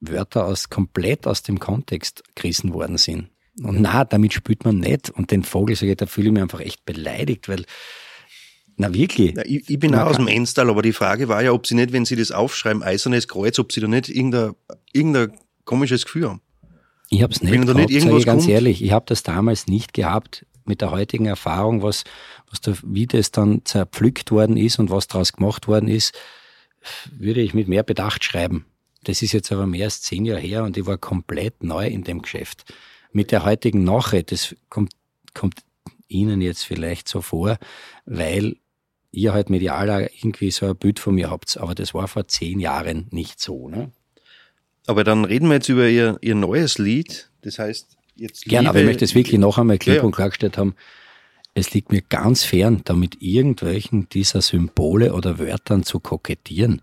[0.00, 3.28] Wörter aus, komplett aus dem Kontext gerissen worden sind.
[3.62, 5.10] Und na, damit spielt man nicht.
[5.10, 7.64] Und den Vogel, sage ich, da fühle ich mich einfach echt beleidigt, weil,
[8.76, 9.34] na wirklich.
[9.36, 11.74] Ja, ich, ich, bin auch aus dem Enstal, aber die Frage war ja, ob sie
[11.74, 14.52] nicht, wenn sie das aufschreiben, eisernes Kreuz, ob sie da nicht irgendein,
[14.92, 15.32] irgendein
[15.64, 16.40] komisches Gefühl haben.
[17.10, 18.52] Ich habe es nicht gehabt, nicht sage ich ganz kommt.
[18.52, 18.82] ehrlich.
[18.82, 22.04] Ich habe das damals nicht gehabt mit der heutigen Erfahrung, was,
[22.50, 26.14] was da, wie das dann zerpflückt worden ist und was daraus gemacht worden ist,
[27.12, 28.66] würde ich mit mehr Bedacht schreiben.
[29.04, 32.04] Das ist jetzt aber mehr als zehn Jahre her und ich war komplett neu in
[32.04, 32.64] dem Geschäft
[33.14, 34.92] mit der heutigen Nachricht, das kommt,
[35.32, 35.60] kommt
[36.08, 37.58] Ihnen jetzt vielleicht so vor,
[38.04, 38.56] weil
[39.14, 41.56] ihr halt medial irgendwie so ein Bild von mir habt.
[41.58, 43.68] Aber das war vor zehn Jahren nicht so.
[43.68, 43.90] Ne?
[44.86, 47.30] Aber dann reden wir jetzt über Ihr, ihr neues Lied.
[47.42, 48.44] Das heißt, jetzt.
[48.44, 50.74] Gerne, aber ich möchte es wirklich noch einmal klipp ja, und klargestellt haben.
[51.54, 56.82] Es liegt mir ganz fern, damit irgendwelchen dieser Symbole oder Wörtern zu kokettieren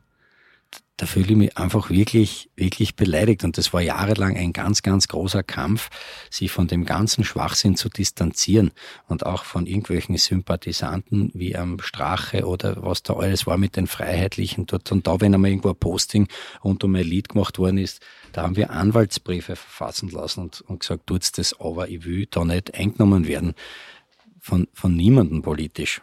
[0.97, 3.43] da fühle ich mich einfach wirklich, wirklich beleidigt.
[3.43, 5.89] Und das war jahrelang ein ganz, ganz großer Kampf,
[6.29, 8.71] sich von dem ganzen Schwachsinn zu distanzieren
[9.07, 13.87] und auch von irgendwelchen Sympathisanten wie am Strache oder was da alles war mit den
[13.87, 14.91] Freiheitlichen dort.
[14.91, 16.27] Und da, wenn einmal irgendwo ein Posting
[16.63, 20.81] rund um ein Lied gemacht worden ist, da haben wir Anwaltsbriefe verfassen lassen und, und
[20.81, 23.55] gesagt, tut's das, aber ich will da nicht eingenommen werden
[24.39, 26.01] von, von niemandem politisch.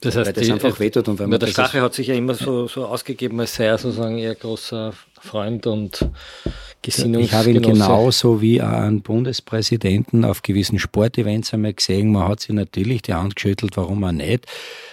[0.00, 1.08] Das heißt, weil das die, einfach wehtut.
[1.08, 3.78] Und wenn man der Strache hat sich ja immer so, so ausgegeben, als sei er
[3.78, 6.08] sozusagen ihr großer Freund und
[6.86, 7.24] Gesinnungsgenosse.
[7.24, 12.12] Ich habe ihn genauso wie einen Bundespräsidenten auf gewissen Sportevents einmal gesehen.
[12.12, 14.46] Man hat sich natürlich die Hand geschüttelt, warum auch nicht.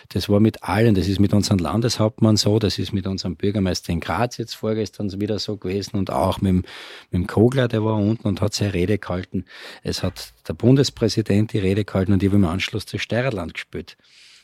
[0.10, 3.92] Das war mit allen, das ist mit unserem Landeshauptmann so, das ist mit unserem Bürgermeister
[3.92, 6.64] in Graz jetzt vorgestern wieder so gewesen und auch mit dem,
[7.12, 9.46] mit dem Kogler, der war unten und hat seine Rede gehalten.
[9.82, 13.98] Es hat der Bundespräsident die Rede gehalten und ich habe im Anschluss das Steirerland gespielt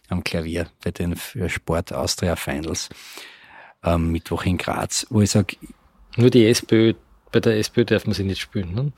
[0.10, 1.16] am Klavier bei den
[1.48, 2.90] Sport Austria Finals
[3.82, 5.58] am Mittwoch in Graz, wo ich sage.
[6.18, 6.94] Nur die SPÖ,
[7.32, 8.92] bei der SPÖ darf man sie nicht spielen, ne?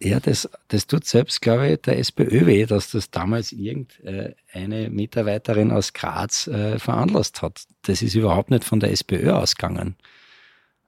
[0.00, 5.72] Ja, das, das tut selbst, glaube ich, der SPÖ weh, dass das damals irgendeine Mitarbeiterin
[5.72, 7.64] aus Graz äh, veranlasst hat.
[7.82, 9.96] Das ist überhaupt nicht von der SPÖ ausgegangen.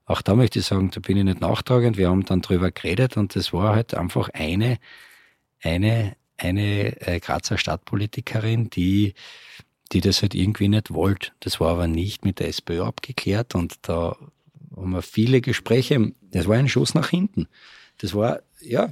[0.05, 1.97] Auch da möchte ich sagen, da bin ich nicht nachtragend.
[1.97, 4.77] Wir haben dann drüber geredet und das war halt einfach eine,
[5.61, 9.13] eine eine äh, Grazer Stadtpolitikerin, die,
[9.91, 11.31] die das halt irgendwie nicht wollte.
[11.39, 14.15] Das war aber nicht mit der SPÖ abgeklärt und da
[14.75, 16.11] haben wir viele Gespräche.
[16.31, 17.47] Das war ein Schuss nach hinten.
[17.99, 18.91] Das war, ja.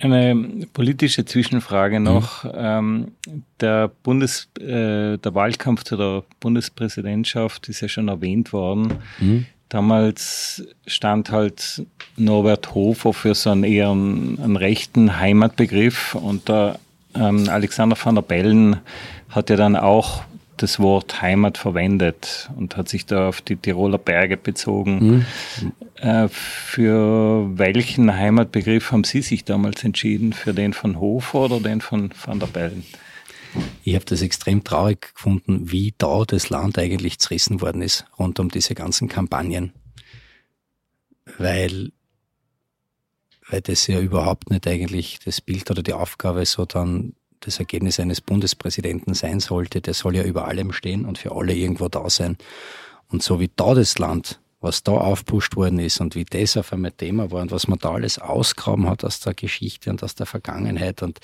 [0.00, 2.44] Eine politische Zwischenfrage noch.
[2.44, 2.50] Mhm.
[2.54, 3.12] Ähm,
[3.58, 8.98] der Bundes, äh, der Wahlkampf zu der Bundespräsidentschaft ist ja schon erwähnt worden.
[9.18, 9.46] Mhm.
[9.68, 11.82] Damals stand halt
[12.16, 16.78] Norbert Hofer für so einen eher einen, einen rechten Heimatbegriff und der
[17.14, 18.78] ähm, Alexander van der Bellen
[19.28, 20.22] hat ja dann auch
[20.56, 25.24] das Wort Heimat verwendet und hat sich da auf die Tiroler Berge bezogen.
[25.60, 25.72] Mhm.
[25.96, 30.32] Äh, für welchen Heimatbegriff haben Sie sich damals entschieden?
[30.32, 32.84] Für den von Hofer oder den von van der Bellen?
[33.84, 38.38] Ich habe das extrem traurig gefunden, wie da das Land eigentlich zerrissen worden ist rund
[38.40, 39.72] um diese ganzen Kampagnen.
[41.38, 41.92] Weil,
[43.48, 48.00] weil das ja überhaupt nicht eigentlich das Bild oder die Aufgabe so dann das Ergebnis
[48.00, 49.80] eines Bundespräsidenten sein sollte.
[49.80, 52.36] Der soll ja über allem stehen und für alle irgendwo da sein.
[53.08, 56.72] Und so wie da das Land, was da aufpusht worden ist und wie das auf
[56.72, 60.14] einmal Thema war und was man da alles ausgraben hat aus der Geschichte und aus
[60.14, 61.20] der Vergangenheit und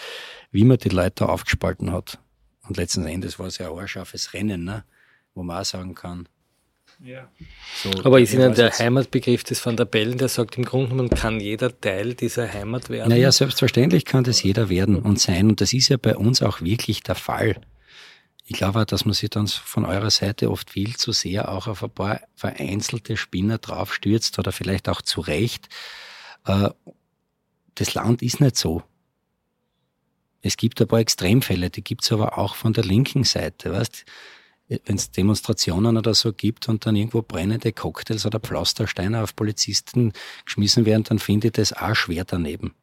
[0.53, 2.19] wie man die Leute aufgespalten hat.
[2.67, 4.85] Und letzten Endes war es ja ein haarscharfes Rennen, ne?
[5.35, 6.29] wo man auch sagen kann.
[7.03, 7.29] Ja.
[7.83, 11.11] So, Aber ist Ihnen der Heimatbegriff des Van der Bellen, der sagt, im Grunde genommen
[11.11, 13.09] kann jeder Teil dieser Heimat werden?
[13.09, 15.49] Naja, selbstverständlich kann das jeder werden und sein.
[15.49, 17.57] Und das ist ja bei uns auch wirklich der Fall.
[18.47, 21.67] Ich glaube auch, dass man sich dann von eurer Seite oft viel zu sehr auch
[21.67, 25.69] auf ein paar vereinzelte Spinner draufstürzt oder vielleicht auch zu Recht.
[26.45, 26.71] Äh,
[27.75, 28.83] das Land ist nicht so.
[30.43, 33.73] Es gibt ein paar Extremfälle, die gibt's aber auch von der linken Seite.
[33.73, 34.05] Weißt?
[34.69, 40.13] wenn es Demonstrationen oder so gibt und dann irgendwo brennende Cocktails oder Pflastersteine auf Polizisten
[40.45, 42.75] geschmissen werden, dann finde ich das auch schwer daneben.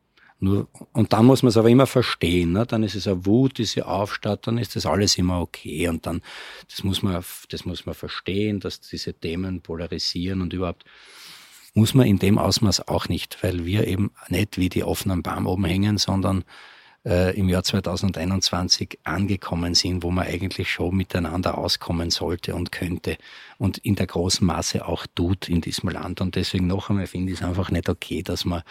[0.43, 2.65] Nur, und dann muss man es aber immer verstehen, ne?
[2.65, 6.21] dann ist es eine Wut, diese Aufstatt, dann ist das alles immer okay und dann,
[6.67, 10.83] das muss man, das muss man verstehen, dass diese Themen polarisieren und überhaupt
[11.75, 15.45] muss man in dem Ausmaß auch nicht, weil wir eben nicht wie die offenen Baum
[15.45, 16.43] oben hängen, sondern
[17.05, 23.17] äh, im Jahr 2021 angekommen sind, wo man eigentlich schon miteinander auskommen sollte und könnte
[23.59, 26.19] und in der großen Masse auch tut in diesem Land.
[26.19, 28.63] Und deswegen noch einmal finde ich es einfach nicht okay, dass man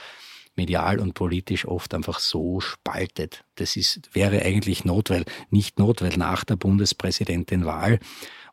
[0.61, 3.44] medial und politisch oft einfach so spaltet.
[3.54, 7.98] Das ist, wäre eigentlich not, weil, nicht not, weil nach der Bundespräsidentenwahl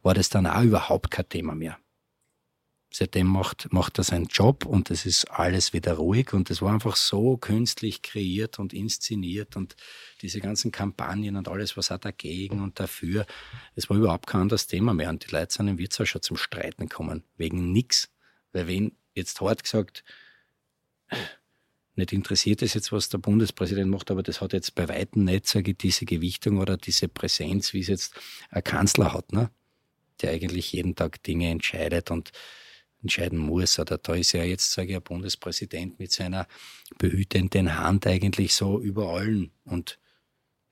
[0.04, 1.78] war das dann auch überhaupt kein Thema mehr.
[2.94, 6.74] Seitdem macht, macht er seinen Job und es ist alles wieder ruhig und es war
[6.74, 9.76] einfach so künstlich kreiert und inszeniert und
[10.22, 13.26] diese ganzen Kampagnen und alles, was auch dagegen und dafür,
[13.76, 16.38] es war überhaupt kein anderes Thema mehr und die Leute sind im Wirtshaus schon zum
[16.38, 18.10] Streiten gekommen, wegen nix.
[18.54, 20.06] Weil wen jetzt hart gesagt,
[21.98, 25.48] nicht interessiert ist jetzt, was der Bundespräsident macht, aber das hat jetzt bei Weitem nicht,
[25.48, 28.14] sage ich, diese Gewichtung oder diese Präsenz, wie es jetzt
[28.50, 29.50] ein Kanzler hat, ne?
[30.22, 32.32] der eigentlich jeden Tag Dinge entscheidet und
[33.02, 33.80] entscheiden muss.
[33.80, 36.48] Oder da ist ja jetzt, sage ich, ein Bundespräsident mit seiner
[36.98, 40.00] behütenden Hand eigentlich so über allen und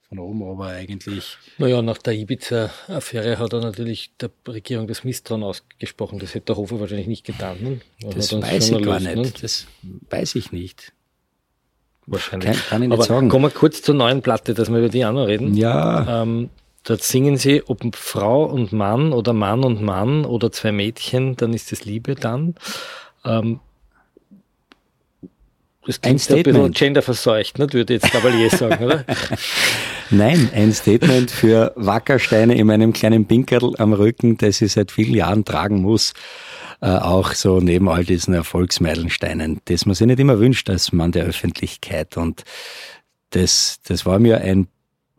[0.08, 1.36] von oben aber eigentlich.
[1.58, 6.20] Naja, nach der Ibiza-Affäre hat er natürlich der Regierung das Misstrauen ausgesprochen.
[6.20, 7.58] Das hätte der Hofer wahrscheinlich nicht getan.
[7.60, 7.80] Ne?
[8.14, 9.16] Das weiß ich gar nicht.
[9.16, 9.32] Ne?
[9.40, 10.92] Das weiß ich nicht.
[12.06, 12.50] Wahrscheinlich.
[12.50, 13.28] Kann, kann ich nicht Aber sagen.
[13.28, 15.54] Kommen wir kurz zur neuen Platte, dass wir über die auch noch reden.
[15.54, 16.22] Ja.
[16.22, 16.50] Ähm,
[16.84, 21.52] dort singen sie, ob Frau und Mann oder Mann und Mann oder zwei Mädchen, dann
[21.52, 22.54] ist es Liebe dann.
[23.24, 23.60] Ähm,
[25.84, 26.46] das ein Statement.
[26.48, 27.72] ein bisschen genderverseucht, ne?
[27.72, 29.04] würde jetzt Cavalier sagen, oder?
[30.10, 35.14] Nein, ein Statement für Wackersteine in meinem kleinen Pinkerl am Rücken, das ich seit vielen
[35.14, 36.12] Jahren tragen muss
[36.80, 41.24] auch so neben all diesen Erfolgsmeilensteinen, das man sich nicht immer wünscht als Mann der
[41.24, 42.16] Öffentlichkeit.
[42.16, 42.44] Und
[43.30, 44.68] das, das war mir ein,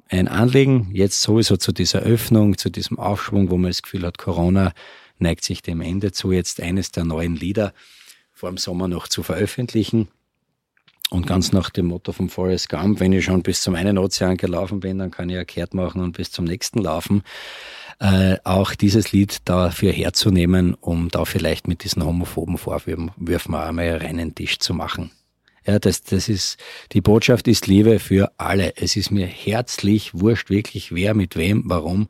[0.10, 4.18] ein Anliegen, jetzt sowieso zu dieser Öffnung, zu diesem Aufschwung, wo man das Gefühl hat,
[4.18, 4.74] Corona
[5.20, 7.74] neigt sich dem Ende zu, jetzt eines der neuen Lieder
[8.34, 10.10] vor dem Sommer noch zu veröffentlichen.
[11.10, 14.36] Und ganz nach dem Motto von Forrest Gump, wenn ich schon bis zum einen Ozean
[14.36, 17.24] gelaufen bin, dann kann ich ja kehrt machen und bis zum nächsten laufen
[18.00, 23.98] äh, auch dieses Lied dafür herzunehmen, um da vielleicht mit diesen homophoben Vorwürfen auch einmal
[23.98, 25.12] reinen Tisch zu machen.
[25.66, 26.58] Ja, das, das ist,
[26.93, 28.78] die Botschaft ist Liebe für alle.
[28.78, 32.08] Es ist mir herzlich wurscht, wirklich wer, mit wem, warum.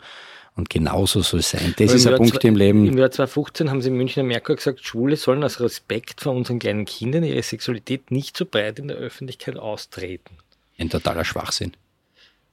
[0.55, 1.73] Und genauso soll es sein.
[1.77, 2.85] Das ist ein Punkt im Leben.
[2.85, 6.59] Im Jahr 2015 haben sie in München Merkur gesagt, Schwule sollen aus Respekt vor unseren
[6.59, 10.37] kleinen Kindern ihre Sexualität nicht so breit in der Öffentlichkeit austreten.
[10.77, 11.73] Ein totaler Schwachsinn.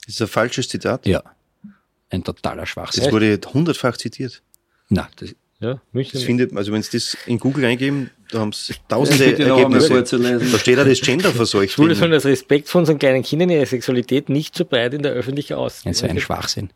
[0.06, 1.06] Das ist ein falsches Zitat?
[1.06, 1.22] Ja
[2.10, 3.04] ein totaler Schwachsinn.
[3.04, 4.42] Das wurde hundertfach zitiert.
[4.88, 8.74] Na, das, ja, das findet, also wenn Sie das in Google eingeben, da haben Sie
[8.88, 10.02] tausende Ergebnisse.
[10.02, 11.72] Da steht auch das Gender verseucht.
[11.72, 15.12] Schwule sollen als Respekt vor unseren kleinen Kindern ihre Sexualität nicht so breit in der
[15.12, 15.82] Öffentlichkeit aus.
[15.84, 16.70] Das ist ein Schwachsinn.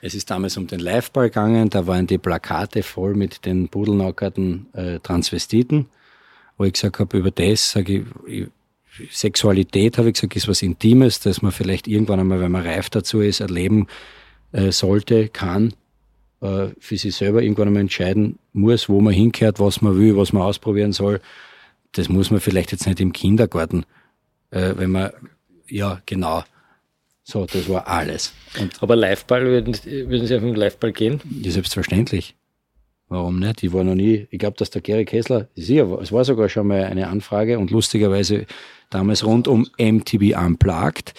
[0.00, 4.66] Es ist damals um den Liveball gegangen, da waren die Plakate voll mit den pudelnackerten
[4.72, 5.86] äh, Transvestiten,
[6.56, 8.46] wo ich gesagt habe, über das sage ich,
[9.10, 12.90] Sexualität, habe ich gesagt, ist was Intimes, dass man vielleicht irgendwann einmal, wenn man reif
[12.90, 14.21] dazu ist, erleben äh,
[14.52, 15.72] sollte, kann,
[16.42, 20.32] äh, für sich selber irgendwann einmal entscheiden muss, wo man hinkehrt, was man will, was
[20.32, 21.20] man ausprobieren soll.
[21.92, 23.84] Das muss man vielleicht jetzt nicht im Kindergarten,
[24.50, 25.12] äh, wenn man,
[25.68, 26.42] ja, genau.
[27.22, 28.32] So, das war alles.
[28.60, 31.20] Und Aber Liveball, würden, würden Sie auf den Liveball gehen?
[31.42, 32.34] Ja, selbstverständlich.
[33.08, 33.62] Warum nicht?
[33.62, 36.66] Ich war noch nie, ich glaube, dass der Gary Kessler, sicher, es war sogar schon
[36.66, 38.46] mal eine Anfrage und lustigerweise
[38.90, 41.14] damals rund um MTV Unplugged.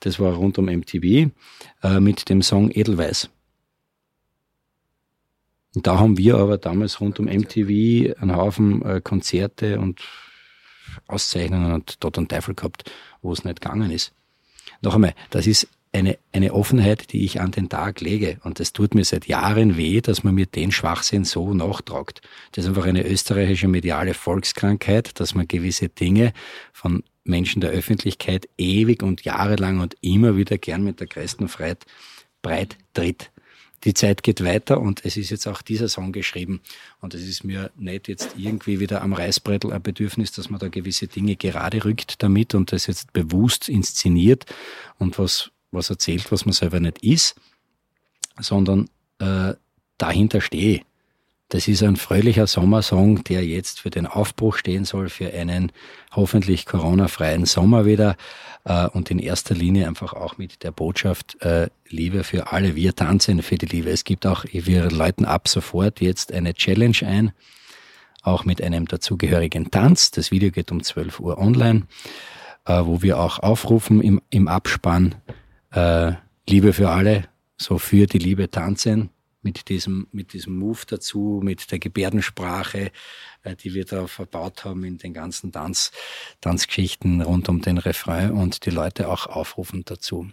[0.00, 1.30] Das war rund um MTV
[1.82, 3.30] äh, mit dem Song Edelweiß.
[5.74, 10.00] Und da haben wir aber damals rund um MTV einen Haufen äh, Konzerte und
[11.06, 12.90] Auszeichnungen und Tod und Teufel gehabt,
[13.20, 14.12] wo es nicht gegangen ist.
[14.80, 18.38] Noch einmal, das ist eine, eine Offenheit, die ich an den Tag lege.
[18.44, 22.20] Und das tut mir seit Jahren weh, dass man mir den Schwachsinn so nachtragt.
[22.52, 26.32] Das ist einfach eine österreichische mediale Volkskrankheit, dass man gewisse Dinge
[26.72, 31.48] von Menschen der Öffentlichkeit ewig und jahrelang und immer wieder gern mit der größten
[32.42, 33.30] breit tritt.
[33.84, 36.60] Die Zeit geht weiter und es ist jetzt auch dieser Song geschrieben.
[37.00, 40.68] Und es ist mir nicht jetzt irgendwie wieder am Reißbrettel ein Bedürfnis, dass man da
[40.68, 44.46] gewisse Dinge gerade rückt damit und das jetzt bewusst inszeniert
[44.98, 47.36] und was, was erzählt, was man selber nicht ist,
[48.40, 49.54] sondern äh,
[49.98, 50.82] dahinter stehe.
[51.48, 55.70] Das ist ein fröhlicher Sommersong, der jetzt für den Aufbruch stehen soll, für einen
[56.10, 58.16] hoffentlich Corona-freien Sommer wieder
[58.64, 62.74] äh, und in erster Linie einfach auch mit der Botschaft äh, Liebe für alle.
[62.74, 63.90] Wir tanzen für die Liebe.
[63.90, 67.32] Es gibt auch, wir läuten ab sofort jetzt eine Challenge ein,
[68.22, 70.10] auch mit einem dazugehörigen Tanz.
[70.10, 71.82] Das Video geht um 12 Uhr online,
[72.64, 75.14] äh, wo wir auch aufrufen im, im Abspann
[75.72, 76.12] äh,
[76.48, 79.10] Liebe für alle, so für die Liebe tanzen
[79.46, 82.90] mit diesem, mit diesem Move dazu, mit der Gebärdensprache,
[83.42, 85.92] äh, die wir da verbaut haben in den ganzen Tanz,
[86.40, 90.28] Tanzgeschichten rund um den Refrain und die Leute auch aufrufen dazu.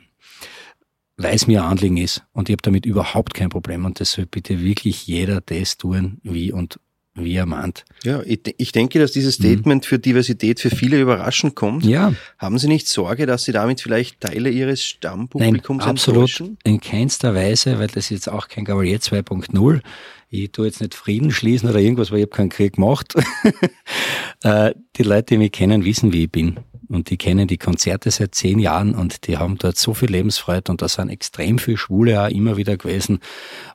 [1.16, 4.14] Weil es mir ein Anliegen ist und ich habe damit überhaupt kein Problem und das
[4.14, 6.80] soll bitte wirklich jeder das tun, wie und
[7.16, 7.86] wie er meint.
[8.04, 9.44] Ja, ich, ich denke, dass dieses mhm.
[9.44, 9.88] Statement mhm.
[9.88, 11.86] für Diversität für viele überraschend kommt.
[11.86, 12.14] Ja.
[12.38, 17.36] Haben Sie nicht Sorge, dass Sie damit vielleicht Teile Ihres Stammpublikums Nein, absolut in keinster
[17.36, 19.82] Weise, weil das ist jetzt auch kein Gavalier 2.0.
[20.30, 23.14] Ich tue jetzt nicht Frieden schließen oder irgendwas, weil ich habe keinen Krieg gemacht.
[24.46, 26.60] Äh, die Leute, die mich kennen, wissen, wie ich bin.
[26.94, 30.72] Und die kennen die Konzerte seit zehn Jahren und die haben dort so viel Lebensfreude
[30.72, 33.20] und da sind extrem viele Schwule auch immer wieder gewesen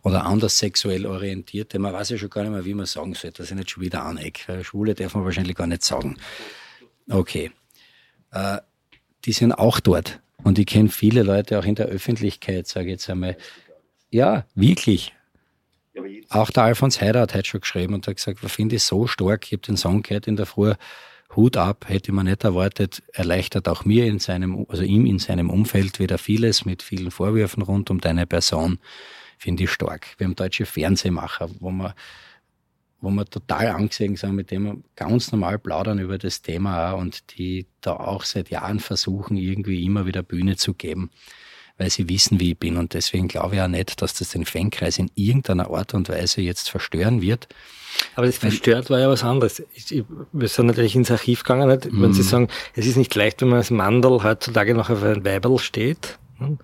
[0.04, 1.80] oder anders sexuell orientierte.
[1.80, 3.82] Man weiß ja schon gar nicht mehr, wie man sagen soll, dass ich nicht schon
[3.82, 4.62] wieder anecke.
[4.62, 6.16] Schwule darf man wahrscheinlich gar nicht sagen.
[7.10, 7.50] Okay.
[8.30, 8.58] Äh,
[9.24, 10.20] die sind auch dort.
[10.44, 13.36] Und ich kenne viele Leute auch in der Öffentlichkeit, sage ich jetzt einmal.
[14.10, 15.12] Ja, wirklich.
[16.28, 19.08] Auch der Alfons Heider hat heute schon geschrieben und hat gesagt, was finde ich so
[19.08, 19.46] stark.
[19.46, 20.74] Ich habe den Song gehört in der Früh
[21.36, 25.50] Hut ab, hätte man nicht erwartet, erleichtert auch mir in seinem, also ihm in seinem
[25.50, 28.78] Umfeld wieder vieles mit vielen Vorwürfen rund um deine Person,
[29.36, 30.06] finde ich stark.
[30.18, 31.92] Wir haben deutsche Fernsehmacher, wo man,
[33.00, 37.36] wo wir total angesehen sind, mit dem wir ganz normal plaudern über das Thema und
[37.36, 41.10] die da auch seit Jahren versuchen, irgendwie immer wieder Bühne zu geben
[41.78, 42.76] weil sie wissen, wie ich bin.
[42.76, 46.40] Und deswegen glaube ich auch nicht, dass das den Fankreis in irgendeiner Art und Weise
[46.40, 47.48] jetzt verstören wird.
[48.16, 49.62] Aber das verstört war ja was anderes.
[49.72, 51.88] Ich, wir sind natürlich ins Archiv gegangen, nicht?
[51.90, 52.26] wenn Sie mhm.
[52.26, 56.18] sagen, es ist nicht leicht, wenn man als Mandel heutzutage noch auf ein Weiberl steht.
[56.38, 56.58] Ne?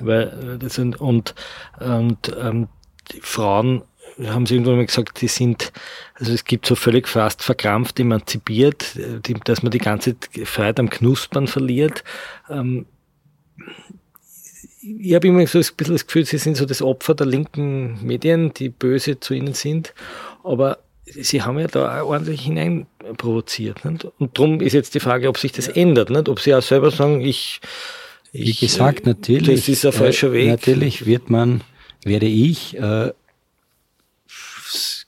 [0.00, 1.34] Weil, äh, das sind, und,
[1.80, 2.68] und ähm,
[3.12, 3.82] die Frauen
[4.22, 5.72] haben sie irgendwann mal gesagt, die sind,
[6.14, 10.14] also es gibt so völlig fast verkrampft, emanzipiert, die, dass man die ganze
[10.44, 12.04] Freiheit am Knuspern verliert.
[12.48, 12.86] Ähm,
[14.84, 18.04] ich habe immer so ein bisschen das Gefühl, sie sind so das Opfer der linken
[18.04, 19.94] Medien, die böse zu ihnen sind.
[20.42, 23.84] Aber sie haben ja da auch ordentlich hineinprovoziert.
[23.84, 24.04] Nicht?
[24.18, 26.10] Und darum ist jetzt die Frage, ob sich das ändert.
[26.10, 26.28] Nicht?
[26.28, 27.60] Ob sie auch selber sagen, ich.
[28.32, 29.60] ich Wie gesagt, natürlich.
[29.60, 30.48] Das ist ein falscher Weg.
[30.48, 31.62] Natürlich wird man,
[32.04, 33.12] werde ich äh,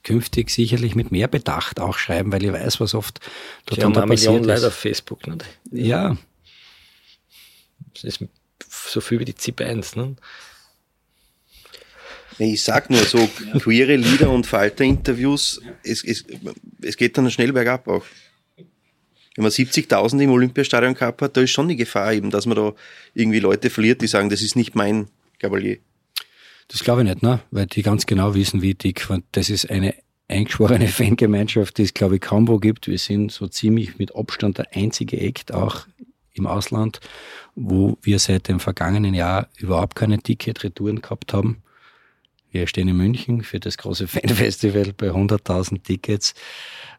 [0.03, 3.19] künftig sicherlich mit mehr Bedacht auch schreiben, weil ich weiß, was oft
[3.67, 4.47] dort Sie haben passiert ist.
[4.47, 5.27] Leute auf Facebook.
[5.27, 5.45] Nicht?
[5.71, 6.17] Ja.
[7.93, 8.21] Das ist
[8.87, 9.95] so viel wie die ZIP 1.
[9.95, 10.15] Ne?
[12.39, 13.27] Ich sag nur so,
[13.59, 16.25] queere Lieder und Falter-Interviews, es, es,
[16.81, 18.05] es geht dann schnell bergab auch.
[19.35, 22.57] Wenn man 70.000 im Olympiastadion gehabt hat, da ist schon die Gefahr eben, dass man
[22.57, 22.73] da
[23.13, 25.07] irgendwie Leute verliert, die sagen, das ist nicht mein
[25.39, 25.77] Gabalier.
[26.67, 27.39] Das glaube ich nicht, ne?
[27.51, 29.07] weil die ganz genau wissen, wie dick.
[29.31, 29.95] Das ist eine
[30.27, 32.87] eingeschworene Fangemeinschaft, die es, glaube ich, kaum wo gibt.
[32.87, 35.87] Wir sind so ziemlich mit Abstand der einzige Act auch
[36.37, 36.99] im Ausland,
[37.55, 41.63] wo wir seit dem vergangenen Jahr überhaupt keine Ticket-Retouren gehabt haben.
[42.51, 46.33] Wir stehen in München für das große Fanfestival bei 100.000 Tickets,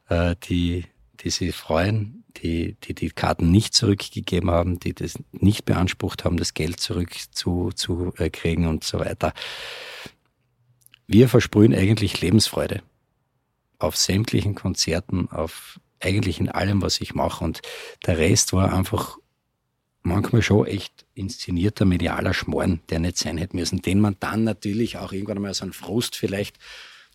[0.09, 0.85] äh, die,
[1.21, 6.37] die sich freuen, die, die die Karten nicht zurückgegeben haben, die das nicht beansprucht haben,
[6.37, 9.33] das Geld zurückzukriegen zu, äh, und so weiter.
[11.07, 12.83] Wir versprühen eigentlich Lebensfreude
[13.79, 17.45] auf sämtlichen Konzerten, auf eigentlich in allem, was ich mache.
[17.45, 17.63] Und
[18.07, 19.19] der Rest war einfach
[20.09, 24.97] manchmal schon echt inszenierter medialer Schmoren, der nicht sein hätte müssen, den man dann natürlich
[24.99, 26.59] auch irgendwann einmal so einen Frust vielleicht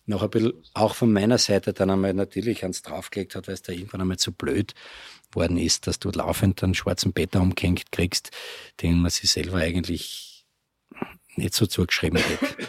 [0.06, 3.62] noch ein bisschen auch von meiner Seite dann einmal natürlich ans draufgelegt hat, weil es
[3.62, 4.74] da irgendwann einmal zu blöd
[5.32, 8.30] worden ist, dass du laufend einen schwarzen Beta umgehängt kriegst,
[8.82, 10.44] den man sich selber eigentlich
[11.36, 12.68] nicht so zugeschrieben hätte.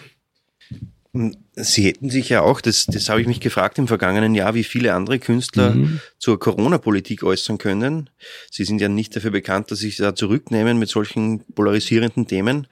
[1.55, 4.65] Sie hätten sich ja auch, das, das habe ich mich gefragt im vergangenen Jahr, wie
[4.65, 6.01] viele andere Künstler mhm.
[6.17, 8.09] zur Corona-Politik äußern können.
[8.51, 12.67] Sie sind ja nicht dafür bekannt, dass Sie sich da zurücknehmen mit solchen polarisierenden Themen.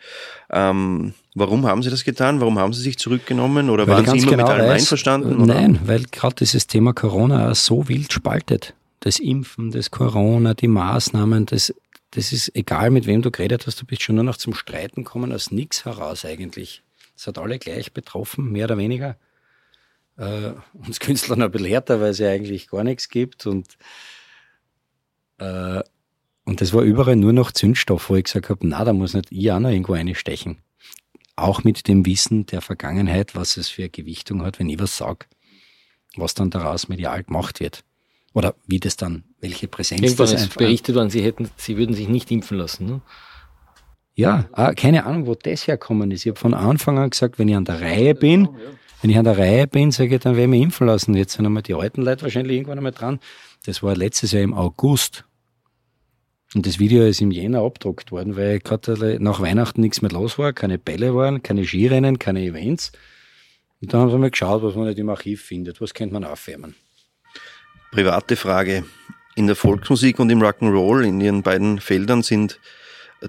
[0.52, 2.42] Ähm, warum haben Sie das getan?
[2.42, 3.70] Warum haben Sie sich zurückgenommen?
[3.70, 5.38] Oder weil waren Sie immer genau mit allem weiß, einverstanden?
[5.38, 5.54] Oder?
[5.54, 8.74] Nein, weil gerade dieses Thema Corona so wild spaltet.
[9.00, 11.74] Das Impfen, das Corona, die Maßnahmen, das,
[12.12, 15.06] das ist egal, mit wem du geredet hast, du bist schon nur noch zum Streiten
[15.06, 16.84] kommen aus nichts heraus eigentlich.
[17.16, 19.18] Es hat alle gleich betroffen, mehr oder weniger.
[20.18, 23.46] Äh, uns Künstler noch ein bisschen härter, weil es ja eigentlich gar nichts gibt.
[23.46, 23.78] Und,
[25.40, 25.82] äh,
[26.46, 29.32] und das war überall nur noch Zündstoff, wo ich gesagt habe, na, da muss nicht
[29.32, 30.58] ich auch noch irgendwo einstechen.
[31.36, 35.26] auch mit dem Wissen der Vergangenheit, was es für Gewichtung hat, wenn ich was sage,
[36.16, 37.84] was dann daraus medial gemacht wird.
[38.34, 41.96] Oder wie das dann, welche Präsenz Irgendwann das ist berichtet worden, sie hätten, sie würden
[41.96, 42.86] sich nicht impfen lassen.
[42.86, 43.02] Ne?
[44.16, 46.26] Ja, ah, keine Ahnung, wo das herkommen ist.
[46.26, 48.48] Ich habe von Anfang an gesagt, wenn ich an der Reihe bin,
[49.02, 51.16] wenn ich an der Reihe bin, sage ich, dann werde ich mich impfen lassen.
[51.16, 53.20] Jetzt sind einmal die alten Leute wahrscheinlich irgendwann einmal dran.
[53.66, 55.26] Das war letztes Jahr im August.
[56.54, 60.38] Und das Video ist im Jänner abgedruckt worden, weil gerade nach Weihnachten nichts mehr los
[60.38, 62.92] war, keine Bälle waren, keine Skirennen, keine Events.
[63.82, 65.82] Und dann haben sie mal geschaut, was man nicht im Archiv findet.
[65.82, 66.76] Was könnte man aufwärmen?
[67.92, 68.86] Private Frage.
[69.36, 72.60] In der Volksmusik und im Rock'n'Roll, in ihren beiden Feldern sind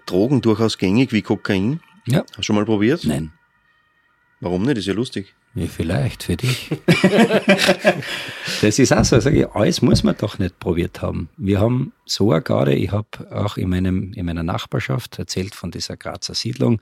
[0.07, 1.81] Drogen durchaus gängig wie Kokain.
[2.07, 2.21] Ja.
[2.21, 3.05] Hast du schon mal probiert?
[3.05, 3.33] Nein.
[4.41, 4.79] Warum nicht?
[4.79, 5.35] Ist ja lustig.
[5.55, 6.71] Ja, vielleicht für dich.
[8.61, 9.21] das ist auch so.
[9.21, 11.29] Sag ich, alles muss man doch nicht probiert haben.
[11.37, 15.71] Wir haben so eine Garde, ich habe auch in, meinem, in meiner Nachbarschaft erzählt von
[15.71, 16.81] dieser Grazer Siedlung,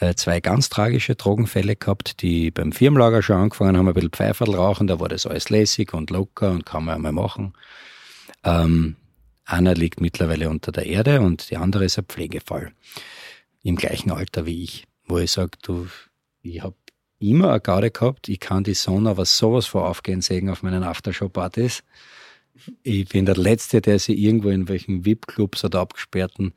[0.00, 4.54] äh, zwei ganz tragische Drogenfälle gehabt, die beim Firmenlager schon angefangen haben, ein bisschen Pfeiferl
[4.54, 7.52] rauchen, da war das alles lässig und locker und kann man einmal machen.
[8.42, 8.96] Ähm,
[9.52, 12.72] einer liegt mittlerweile unter der Erde und die andere ist ein Pflegefall.
[13.62, 15.86] Im gleichen Alter wie ich, wo ich sage, du,
[16.42, 16.74] ich habe
[17.20, 18.28] immer eine Garde gehabt.
[18.28, 21.84] Ich kann die Sonne aber sowas vor aufgehen sehen auf meinen Aftershow-Partys.
[22.82, 26.52] Ich bin der Letzte, der sich irgendwo in welchen VIP-Clubs oder abgesperrten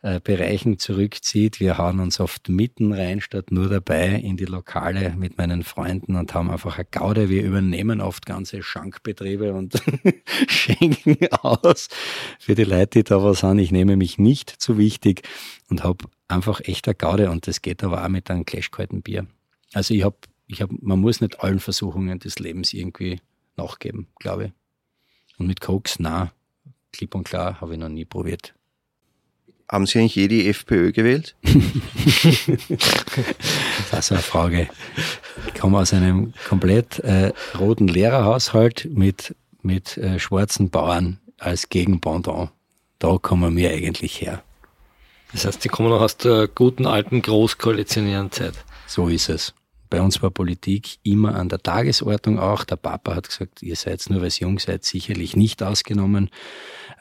[0.00, 1.58] äh, Bereichen zurückzieht.
[1.58, 6.14] Wir hauen uns oft mitten rein, statt nur dabei in die Lokale mit meinen Freunden
[6.14, 7.28] und haben einfach eine Gaude.
[7.28, 9.82] Wir übernehmen oft ganze Schankbetriebe und
[10.46, 11.88] schenken aus
[12.38, 13.58] für die Leute, die da was haben.
[13.58, 15.22] Ich nehme mich nicht zu wichtig
[15.68, 19.26] und habe einfach echt eine Gaude und das geht aber auch mit einem clashkalten Bier.
[19.72, 23.20] Also ich habe, ich hab, man muss nicht allen Versuchungen des Lebens irgendwie
[23.56, 24.52] nachgeben, glaube ich.
[25.38, 26.32] Und mit Koks, na,
[26.92, 28.54] klipp und klar, habe ich noch nie probiert.
[29.70, 31.36] Haben Sie eigentlich je die FPÖ gewählt?
[33.90, 34.68] das ist eine Frage.
[35.46, 42.50] Ich komme aus einem komplett äh, roten Lehrerhaushalt mit, mit äh, schwarzen Bauern als Gegenpendant.
[42.98, 44.42] Da kommen wir eigentlich her.
[45.32, 48.54] Das heißt, Sie kommen noch aus der guten alten großkoalitionären Zeit.
[48.86, 49.52] So ist es.
[49.90, 52.64] Bei uns war Politik immer an der Tagesordnung auch.
[52.64, 56.30] Der Papa hat gesagt, ihr seid nur, weil ihr jung seid, sicherlich nicht ausgenommen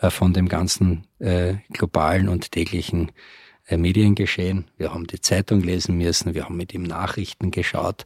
[0.09, 3.11] von dem ganzen äh, globalen und täglichen
[3.67, 4.65] äh, Mediengeschehen.
[4.77, 8.05] Wir haben die Zeitung lesen müssen, wir haben mit ihm Nachrichten geschaut.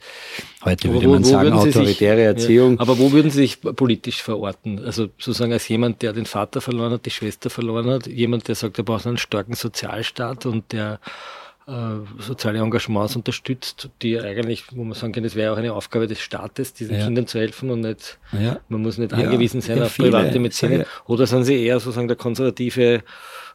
[0.65, 2.75] Heute aber würde wo, man sagen, autoritäre sich, Erziehung.
[2.75, 4.83] Ja, aber wo würden Sie sich politisch verorten?
[4.83, 8.55] Also sozusagen als jemand, der den Vater verloren hat, die Schwester verloren hat, jemand, der
[8.55, 10.97] sagt, er braucht einen starken Sozialstaat und der äh,
[12.19, 16.19] soziale Engagements unterstützt, die eigentlich, wo man sagen kann, das wäre auch eine Aufgabe des
[16.19, 17.05] Staates, diesen ja.
[17.05, 18.59] Kindern zu helfen und nicht, ja.
[18.67, 20.83] man muss nicht angewiesen sein auf private Medizin.
[21.05, 23.03] Oder sind Sie eher sozusagen der konservative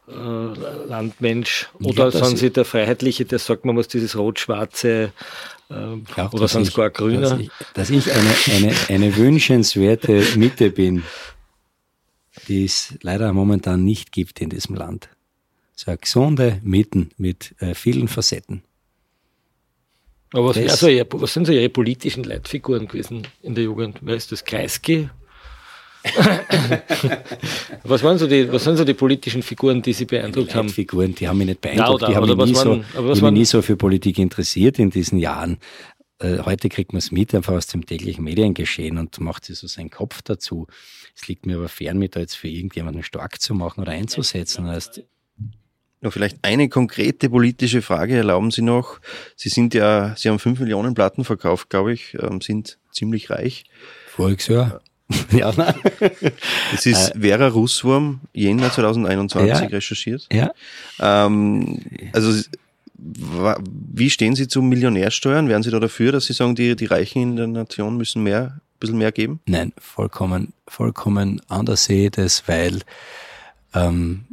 [0.09, 0.13] äh,
[0.89, 5.13] Landmensch oder glaub, sind Sie der Freiheitliche, der sagt, man muss dieses rot-schwarze
[5.69, 5.75] äh,
[6.15, 7.21] glaub, oder Sie gar grüner?
[7.21, 11.03] Dass ich, dass ich eine, eine, eine wünschenswerte Mitte bin,
[12.49, 15.11] die es leider momentan nicht gibt in diesem Land
[15.77, 18.63] so eine gesunde Mitten mit äh, vielen Facetten.
[20.33, 23.99] Aber was, also, was, sind so Ihre politischen Leitfiguren gewesen in der Jugend?
[24.01, 24.45] Wer ist das?
[24.45, 25.09] Kreisky?
[27.85, 30.69] was, waren so die, was sind so die politischen Figuren, die Sie beeindruckt haben?
[30.69, 31.89] Figuren, die haben mich nicht beeindruckt.
[31.89, 34.91] Ja, oder, die haben mich, nie, waren, so, waren, nie so für Politik interessiert in
[34.91, 35.59] diesen Jahren.
[36.19, 39.67] Äh, heute kriegt man es mit, einfach aus dem täglichen Mediengeschehen und macht sich so
[39.67, 40.67] seinen Kopf dazu.
[41.15, 44.67] Es liegt mir aber fern, mich da jetzt für irgendjemanden stark zu machen oder einzusetzen.
[44.67, 45.03] Heißt,
[46.01, 49.01] noch vielleicht eine konkrete politische Frage erlauben Sie noch.
[49.35, 53.65] Sie sind ja, Sie haben fünf Millionen Platten verkauft, glaube ich, ähm, sind ziemlich reich.
[54.09, 54.81] Voriges Jahr.
[55.31, 55.75] ja, nein.
[56.75, 60.27] Es ist äh, Vera Russwurm, Jänner 2021 ja, recherchiert.
[60.33, 60.51] Ja.
[61.01, 61.81] Ähm,
[62.13, 62.43] also,
[62.99, 65.49] wie stehen Sie zu Millionärsteuern?
[65.49, 68.55] Wären Sie da dafür, dass Sie sagen, die, die Reichen in der Nation müssen mehr,
[68.57, 69.41] ein bisschen mehr geben?
[69.47, 72.81] Nein, vollkommen, vollkommen anders sehe ich das, weil
[73.75, 74.25] ähm,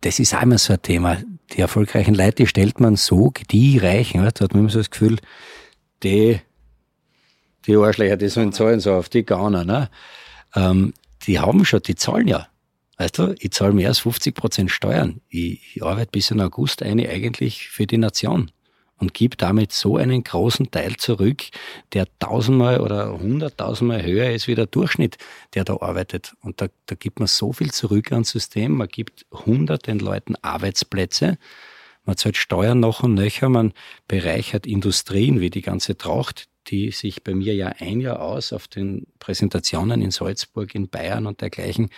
[0.00, 1.18] das ist auch immer so ein Thema.
[1.52, 5.18] Die erfolgreichen Leute, stellt man so, die Reichen, da hat man immer so das Gefühl,
[6.02, 6.40] die,
[7.66, 9.90] die Arschlöcher, die sollen zahlen so auf die Gauner, ne?
[10.54, 10.94] Ähm,
[11.26, 12.48] die haben schon, die zahlen ja.
[12.96, 15.20] Weißt du, ich zahle mehr als 50 Prozent Steuern.
[15.28, 18.50] Ich, ich arbeite bis in August eine eigentlich für die Nation
[19.00, 21.44] und gibt damit so einen großen Teil zurück,
[21.94, 25.16] der tausendmal oder hunderttausendmal höher ist wie der Durchschnitt,
[25.54, 26.34] der da arbeitet.
[26.42, 28.72] Und da, da gibt man so viel zurück ans System.
[28.72, 31.38] Man gibt hunderten Leuten Arbeitsplätze.
[32.04, 33.48] Man zahlt Steuern noch und nöcher.
[33.48, 33.72] Man
[34.06, 38.68] bereichert Industrien wie die ganze Tracht, die sich bei mir ja ein Jahr aus auf
[38.68, 41.88] den Präsentationen in Salzburg, in Bayern und dergleichen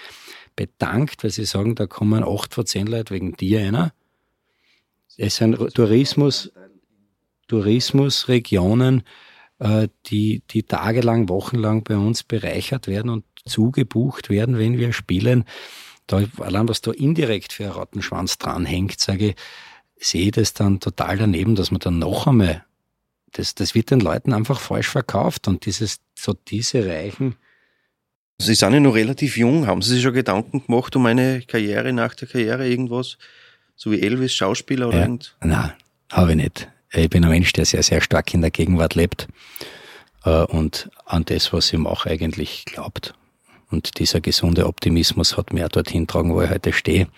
[0.55, 3.93] bedankt, weil sie sagen, da kommen acht vor zehn Leute wegen dir einer.
[5.09, 6.53] Es ist ein Tourismus,
[7.53, 9.03] Tourismusregionen,
[9.59, 15.45] äh, die, die tagelang, wochenlang bei uns bereichert werden und zugebucht werden, wenn wir spielen.
[16.07, 19.37] Da, allein was da indirekt für ein Rattenschwanz dranhängt, sage ich,
[19.99, 22.65] sehe ich das dann total daneben, dass man dann noch einmal,
[23.33, 27.37] das, das wird den Leuten einfach falsch verkauft und dieses, so diese Reichen.
[28.39, 29.67] Sie sind ja noch relativ jung.
[29.67, 33.19] Haben Sie sich schon Gedanken gemacht um eine Karriere nach der Karriere, irgendwas?
[33.77, 35.37] So wie Elvis, Schauspieler oder ja, irgend?
[35.43, 35.73] Nein,
[36.11, 36.69] habe ich nicht.
[36.95, 39.27] Ich bin ein Mensch, der sehr, sehr stark in der Gegenwart lebt
[40.25, 43.15] äh, und an das, was ich mache, eigentlich glaubt.
[43.71, 47.09] Und dieser gesunde Optimismus hat mir auch dorthin tragen, wo ich heute stehe.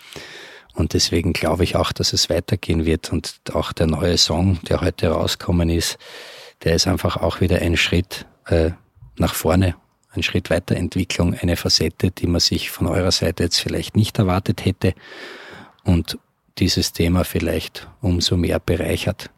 [0.75, 3.12] Und deswegen glaube ich auch, dass es weitergehen wird.
[3.12, 5.99] Und auch der neue Song, der heute rausgekommen ist,
[6.62, 8.70] der ist einfach auch wieder ein Schritt äh,
[9.16, 9.75] nach vorne,
[10.12, 14.64] ein Schritt Weiterentwicklung, eine Facette, die man sich von eurer Seite jetzt vielleicht nicht erwartet
[14.64, 14.95] hätte.
[15.83, 16.18] Und
[16.59, 19.31] dieses Thema vielleicht umso mehr bereichert,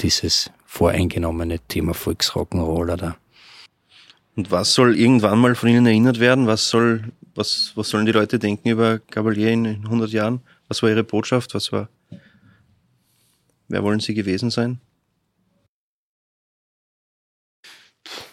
[0.00, 3.16] dieses voreingenommene Thema Volksrock'n'Roll oder
[4.36, 6.46] und was soll irgendwann mal von Ihnen erinnert werden?
[6.46, 10.40] Was soll, was, was sollen die Leute denken über Gabalier in 100 Jahren?
[10.68, 11.54] Was war Ihre Botschaft?
[11.54, 11.88] Was war,
[13.68, 14.80] wer wollen Sie gewesen sein?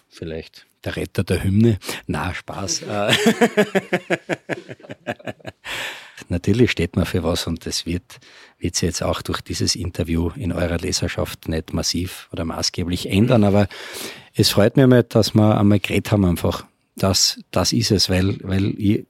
[0.09, 1.78] Vielleicht der Retter der Hymne.
[2.07, 2.82] Na, Spaß.
[6.30, 8.19] Natürlich steht man für was und das wird,
[8.59, 13.43] wird sich jetzt auch durch dieses Interview in eurer Leserschaft nicht massiv oder maßgeblich ändern,
[13.43, 13.67] aber
[14.34, 16.65] es freut mich einmal, dass wir einmal geredet haben einfach.
[16.95, 19.05] Das, das ist es, weil, weil ich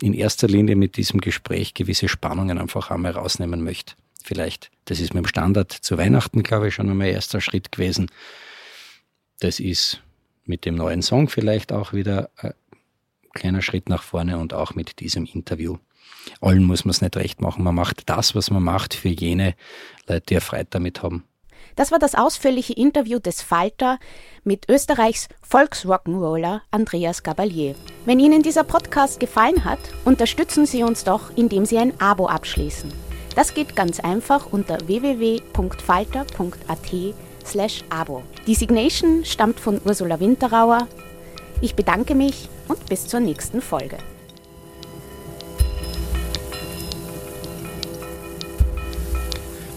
[0.00, 3.94] in erster Linie mit diesem Gespräch gewisse Spannungen einfach einmal rausnehmen möchte.
[4.24, 8.10] Vielleicht, das ist mit dem Standard zu Weihnachten, glaube ich, schon einmal erster Schritt gewesen.
[9.40, 10.00] Das ist
[10.44, 12.54] mit dem neuen Song vielleicht auch wieder ein
[13.34, 15.78] kleiner Schritt nach vorne und auch mit diesem Interview.
[16.40, 17.64] Allen muss man es nicht recht machen.
[17.64, 19.54] Man macht das, was man macht, für jene
[20.06, 21.24] Leute, die Freude damit haben.
[21.76, 23.98] Das war das ausführliche Interview des Falter
[24.44, 27.74] mit Österreichs Volksrock'n'Roller Andreas Gabalier.
[28.04, 32.92] Wenn Ihnen dieser Podcast gefallen hat, unterstützen Sie uns doch, indem Sie ein Abo abschließen.
[33.34, 36.34] Das geht ganz einfach unter www.falter.at
[37.46, 38.22] slash Abo.
[38.46, 40.86] Die Signation stammt von Ursula Winterauer.
[41.62, 43.96] Ich bedanke mich und bis zur nächsten Folge.